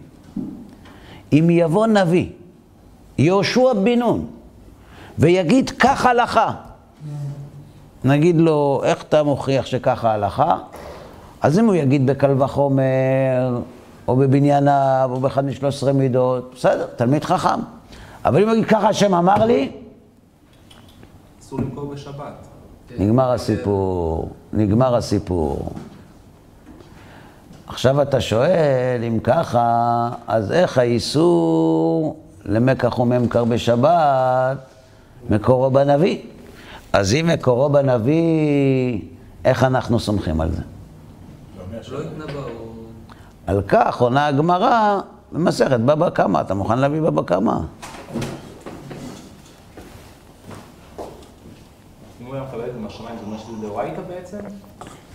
[1.34, 2.30] אם יבוא נביא,
[3.18, 4.26] יהושע בן נון,
[5.20, 6.52] ויגיד כך הלכה,
[8.04, 10.58] נגיד לו, איך אתה מוכיח שככה הלכה?
[11.42, 13.60] אז אם הוא יגיד בקל וחומר,
[14.08, 17.60] או בבנייניו, או באחד משלוש עשרה מידות, בסדר, תלמיד חכם.
[18.26, 19.72] אבל אם הוא יגיד ככה השם אמר לי,
[21.42, 22.48] אסור למכור בשבת.
[23.00, 25.72] נגמר הסיפור, נגמר הסיפור.
[27.68, 34.58] עכשיו אתה שואל, אם ככה, אז איך האיסור למקח וממכר בשבת,
[35.30, 36.18] מקורו בנביא?
[36.94, 39.02] אז אם מקורו בנביא,
[39.46, 40.62] איך אנחנו סומכים על זה?
[42.18, 42.42] לא.
[43.48, 45.00] על כך עונה הגמרא
[45.32, 46.42] במסכת בבא קמא.
[46.42, 47.54] אתה מוכן להביא בבא קמא?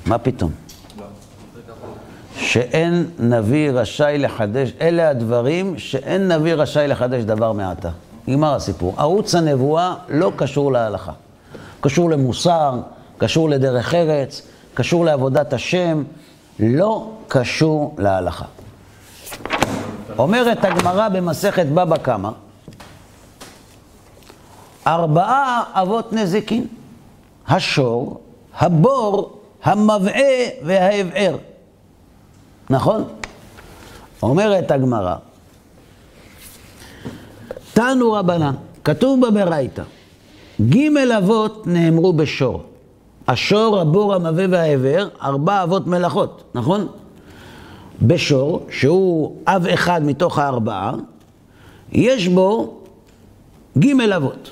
[0.07, 0.51] מה פתאום?
[0.99, 1.05] לא.
[2.37, 7.91] שאין נביא רשאי לחדש, אלה הדברים שאין נביא רשאי לחדש דבר מעתה.
[8.29, 8.95] נגמר הסיפור.
[8.97, 11.13] ערוץ הנבואה לא קשור להלכה.
[11.81, 12.81] קשור למוסר,
[13.19, 14.43] קשור לדרך ארץ,
[14.75, 16.03] קשור לעבודת השם,
[16.59, 18.45] לא קשור להלכה.
[20.19, 22.31] אומרת הגמרא במסכת בבא קמא,
[24.87, 26.67] ארבעה אבות נזיקין,
[27.49, 28.21] השור,
[28.59, 30.23] הבור, המבעה
[30.65, 31.37] וההבער.
[32.71, 33.05] נכון?
[34.23, 35.17] אומרת הגמרא,
[37.75, 38.55] תנו רבנן,
[38.85, 39.83] כתוב בברייתא,
[40.61, 42.63] ג' אבות נאמרו בשור.
[43.29, 46.89] השור, הבור, המבעה והעבר, ארבע אבות מלאכות, נכון?
[48.03, 50.95] בשור, שהוא אב אחד מתוך הארבעה,
[51.93, 52.81] יש בו
[53.79, 54.51] ג' אבות.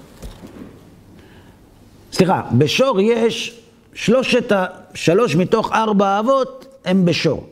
[2.13, 3.61] סליחה, בשור יש
[3.95, 4.67] שלושת ה...
[4.95, 7.47] שלוש מתוך ארבע אבות הם בשור.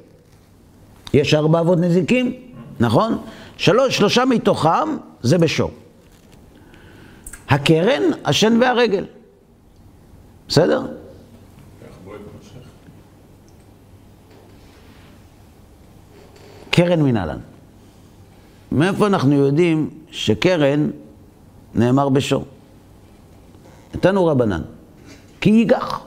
[1.14, 2.32] יש ארבע אבות נזיקים,
[2.80, 3.18] נכון?
[3.56, 4.88] שלוש, שלושה מתוכם
[5.22, 5.70] זה בשור.
[7.48, 9.04] הקרן, השן והרגל.
[10.48, 10.82] בסדר?
[16.70, 17.38] קרן מנהלן.
[18.72, 20.90] מאיפה אנחנו יודעים שקרן
[21.74, 22.44] נאמר בשור?
[23.94, 24.62] נתנו רבנן.
[25.40, 26.00] כי ייגח.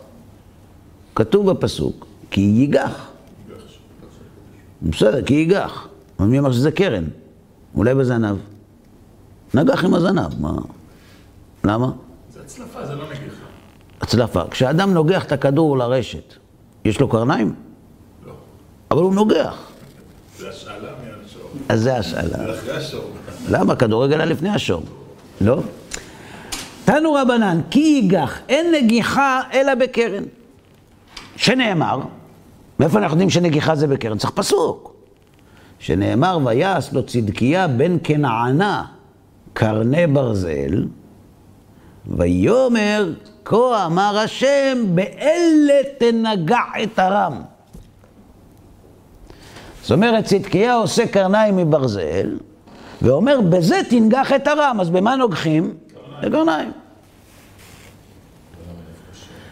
[1.16, 3.07] כתוב בפסוק, כי ייגח.
[4.82, 5.88] בסדר, כי ייגח.
[6.20, 7.05] אבל מי אמר שזה קרן?
[7.76, 8.38] אולי בזנב.
[9.54, 10.54] נגח עם הזנב, מה?
[11.64, 11.91] למה?
[12.34, 13.45] זה הצלפה, זה לא נגיחה.
[14.02, 14.41] הצלפה.
[14.52, 16.34] כשאדם נוגח את הכדור לרשת,
[16.86, 17.54] יש לו קרניים?
[18.26, 18.34] לא.
[18.91, 19.72] אבל הוא נוגח.
[20.38, 20.91] זה השאלה
[21.22, 21.41] מהשור.
[21.70, 22.38] אז זה השאלה.
[22.38, 23.12] זה אחרי השור.
[23.49, 23.76] למה?
[23.76, 24.84] כדורגל היה לפני השור.
[25.41, 25.60] לא?
[26.86, 30.24] תנו רבנן, כי ייגח, אין נגיחה אלא בקרן.
[31.36, 31.99] שנאמר,
[32.80, 34.18] מאיפה אנחנו יודעים שנגיחה זה בקרן?
[34.18, 34.93] צריך פסוק.
[35.80, 38.86] שנאמר, ויעש לו צדקיה בן כנענה
[39.54, 40.86] קרני ברזל,
[42.08, 43.14] ויאמר,
[43.45, 47.41] כה אמר השם, באלה תנגע את הרם.
[49.82, 52.38] זאת אומרת, צדקיה עושה קרניים מברזל,
[53.02, 54.78] ואומר, בזה תנגח את הרם.
[54.82, 55.74] אז במה נוגחים?
[56.22, 56.72] בקרניים.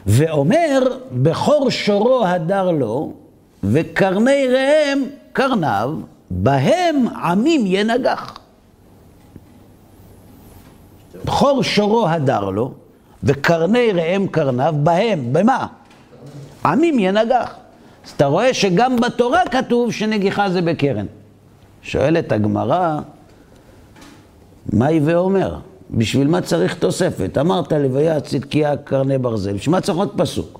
[0.05, 0.79] ואומר,
[1.11, 3.13] בכור שורו הדר לו,
[3.63, 5.91] וקרני ראם קרניו,
[6.29, 8.38] בהם עמים ינגח.
[11.29, 12.71] בכור שורו הדר לו,
[13.23, 15.67] וקרני ראם קרניו, בהם, במה?
[16.65, 17.53] עמים ינגח.
[18.05, 21.05] אז אתה רואה שגם בתורה כתוב שנגיחה זה בקרן.
[21.81, 22.99] שואלת הגמרא,
[24.73, 25.55] מהי ואומר?
[25.91, 27.37] בשביל מה צריך תוספת?
[27.37, 30.59] אמרת לוויה צדקיה קרני ברזל, בשביל מה צריך עוד פסוק?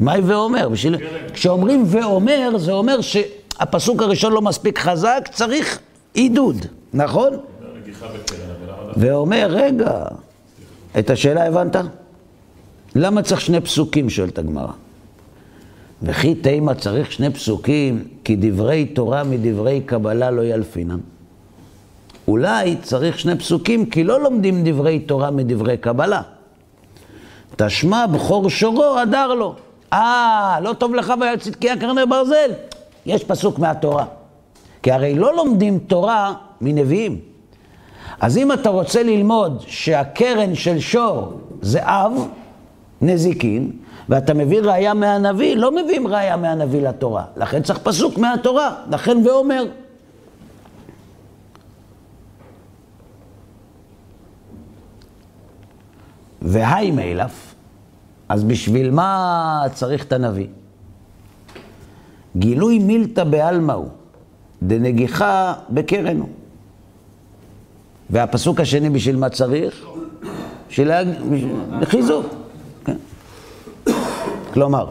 [0.00, 0.68] מהי ואומר?
[0.68, 0.96] בשביל...
[1.32, 5.78] כשאומרים ואומר, זה אומר שהפסוק הראשון לא מספיק חזק, צריך
[6.14, 7.32] עידוד, נכון?
[8.96, 10.04] ואומר, רגע,
[10.98, 11.76] את השאלה הבנת?
[12.94, 14.72] למה צריך שני פסוקים, שואלת הגמרא.
[16.02, 20.98] וכי תימא צריך שני פסוקים, כי דברי תורה מדברי קבלה לא ילפינם.
[22.28, 26.22] אולי צריך שני פסוקים, כי לא לומדים דברי תורה מדברי קבלה.
[27.56, 29.54] תשמע בכור שורו הדר לו.
[29.92, 32.50] אה, לא טוב לך ויל צדקיה קרני ברזל?
[33.06, 34.04] יש פסוק מהתורה.
[34.82, 37.31] כי הרי לא לומדים תורה מנביאים.
[38.22, 42.28] אז אם אתה רוצה ללמוד שהקרן של שור זה אב,
[43.00, 43.72] נזיקין,
[44.08, 47.24] ואתה מביא ראייה מהנביא, לא מביאים ראייה מהנביא לתורה.
[47.36, 49.64] לכן צריך פסוק מהתורה, לכן ואומר.
[56.42, 57.54] והי מילף,
[58.28, 60.46] אז בשביל מה צריך את הנביא?
[62.36, 63.88] גילוי מילתא בעלמא הוא,
[64.62, 66.28] דנגיחה בקרן הוא.
[68.10, 69.86] והפסוק השני בשביל מה צריך?
[70.68, 70.90] בשביל
[71.80, 72.26] לחיזוק.
[72.84, 72.96] כן.
[74.52, 74.86] כלומר,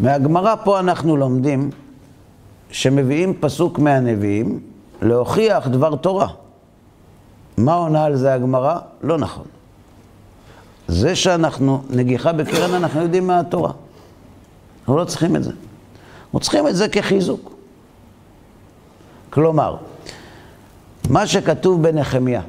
[0.00, 1.70] מהגמרא פה אנחנו לומדים
[2.70, 4.60] שמביאים פסוק מהנביאים
[5.02, 6.28] להוכיח דבר תורה.
[7.56, 8.78] מה עונה על זה הגמרא?
[9.02, 9.44] לא נכון.
[10.88, 13.72] זה שאנחנו, נגיחה בקרן, אנחנו יודעים מהתורה.
[14.80, 15.50] אנחנו לא צריכים את זה.
[16.24, 17.52] אנחנו צריכים את זה כחיזוק.
[19.30, 19.76] כלומר,
[21.10, 22.42] מה שכתוב בנחמיה,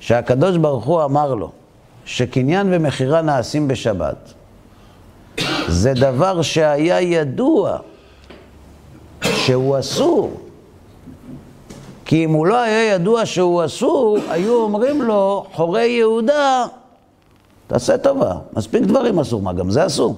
[0.00, 1.50] שהקדוש ברוך הוא אמר לו
[2.04, 4.32] שקניין ומכירה נעשים בשבת,
[5.68, 7.78] זה דבר שהיה ידוע
[9.24, 10.40] שהוא אסור.
[12.04, 16.66] כי אם הוא לא היה ידוע שהוא אסור, היו אומרים לו, חורי יהודה,
[17.66, 20.16] תעשה טובה, מספיק דברים אסור, מה גם זה אסור?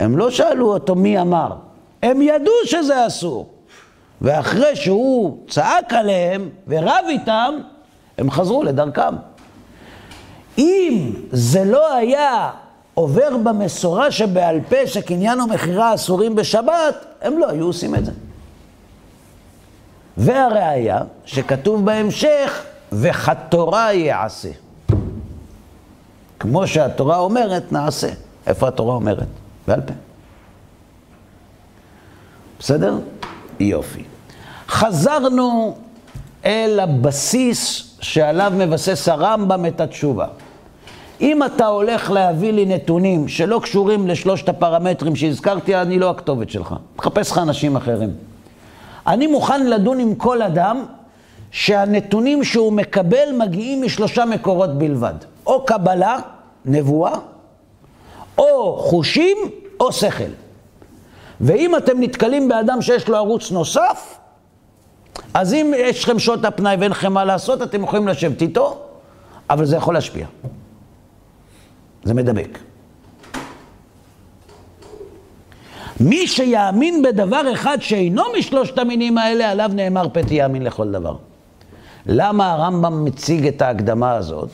[0.00, 1.52] הם לא שאלו אותו מי אמר,
[2.02, 3.53] הם ידעו שזה אסור.
[4.20, 7.54] ואחרי שהוא צעק עליהם ורב איתם,
[8.18, 9.14] הם חזרו לדרכם.
[10.58, 12.50] אם זה לא היה
[12.94, 18.12] עובר במסורה שבעל פה שקניין ומכירה אסורים בשבת, הם לא היו עושים את זה.
[20.16, 24.50] והראיה שכתוב בהמשך, וכתורה יעשה.
[26.40, 28.08] כמו שהתורה אומרת, נעשה.
[28.46, 29.26] איפה התורה אומרת?
[29.68, 29.92] בעל פה.
[32.58, 32.98] בסדר?
[33.60, 34.02] יופי.
[34.68, 35.76] חזרנו
[36.44, 40.26] אל הבסיס שעליו מבסס הרמב"ם את התשובה.
[41.20, 46.74] אם אתה הולך להביא לי נתונים שלא קשורים לשלושת הפרמטרים שהזכרתי, אני לא הכתובת שלך.
[46.98, 48.10] מחפש לך אנשים אחרים.
[49.06, 50.84] אני מוכן לדון עם כל אדם
[51.50, 55.14] שהנתונים שהוא מקבל מגיעים משלושה מקורות בלבד.
[55.46, 56.18] או קבלה,
[56.64, 57.12] נבואה,
[58.38, 59.36] או חושים,
[59.80, 60.43] או שכל.
[61.44, 64.18] ואם אתם נתקלים באדם שיש לו ערוץ נוסף,
[65.34, 68.82] אז אם יש לכם שעות הפנאי ואין לכם מה לעשות, אתם יכולים לשבת איתו,
[69.50, 70.26] אבל זה יכול להשפיע.
[72.04, 72.58] זה מדבק.
[76.00, 81.16] מי שיאמין בדבר אחד שאינו משלושת המינים האלה, עליו נאמר פתי יאמין לכל דבר.
[82.06, 84.48] למה הרמב"ם מציג את ההקדמה הזאת?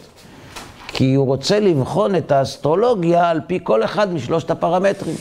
[0.89, 5.17] כי הוא רוצה לבחון את האסטרולוגיה על פי כל אחד משלושת הפרמטרים.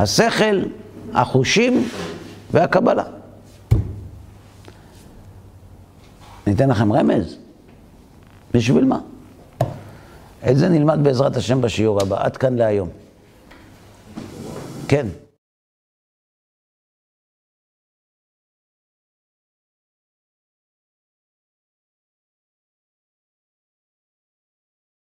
[0.00, 0.62] השכל,
[1.12, 1.88] החושים
[2.50, 3.04] והקבלה.
[6.46, 7.36] ניתן לכם רמז?
[8.54, 8.98] בשביל מה?
[10.50, 12.24] את זה נלמד בעזרת השם בשיעור הבא.
[12.24, 12.88] עד כאן להיום.
[14.88, 15.06] כן.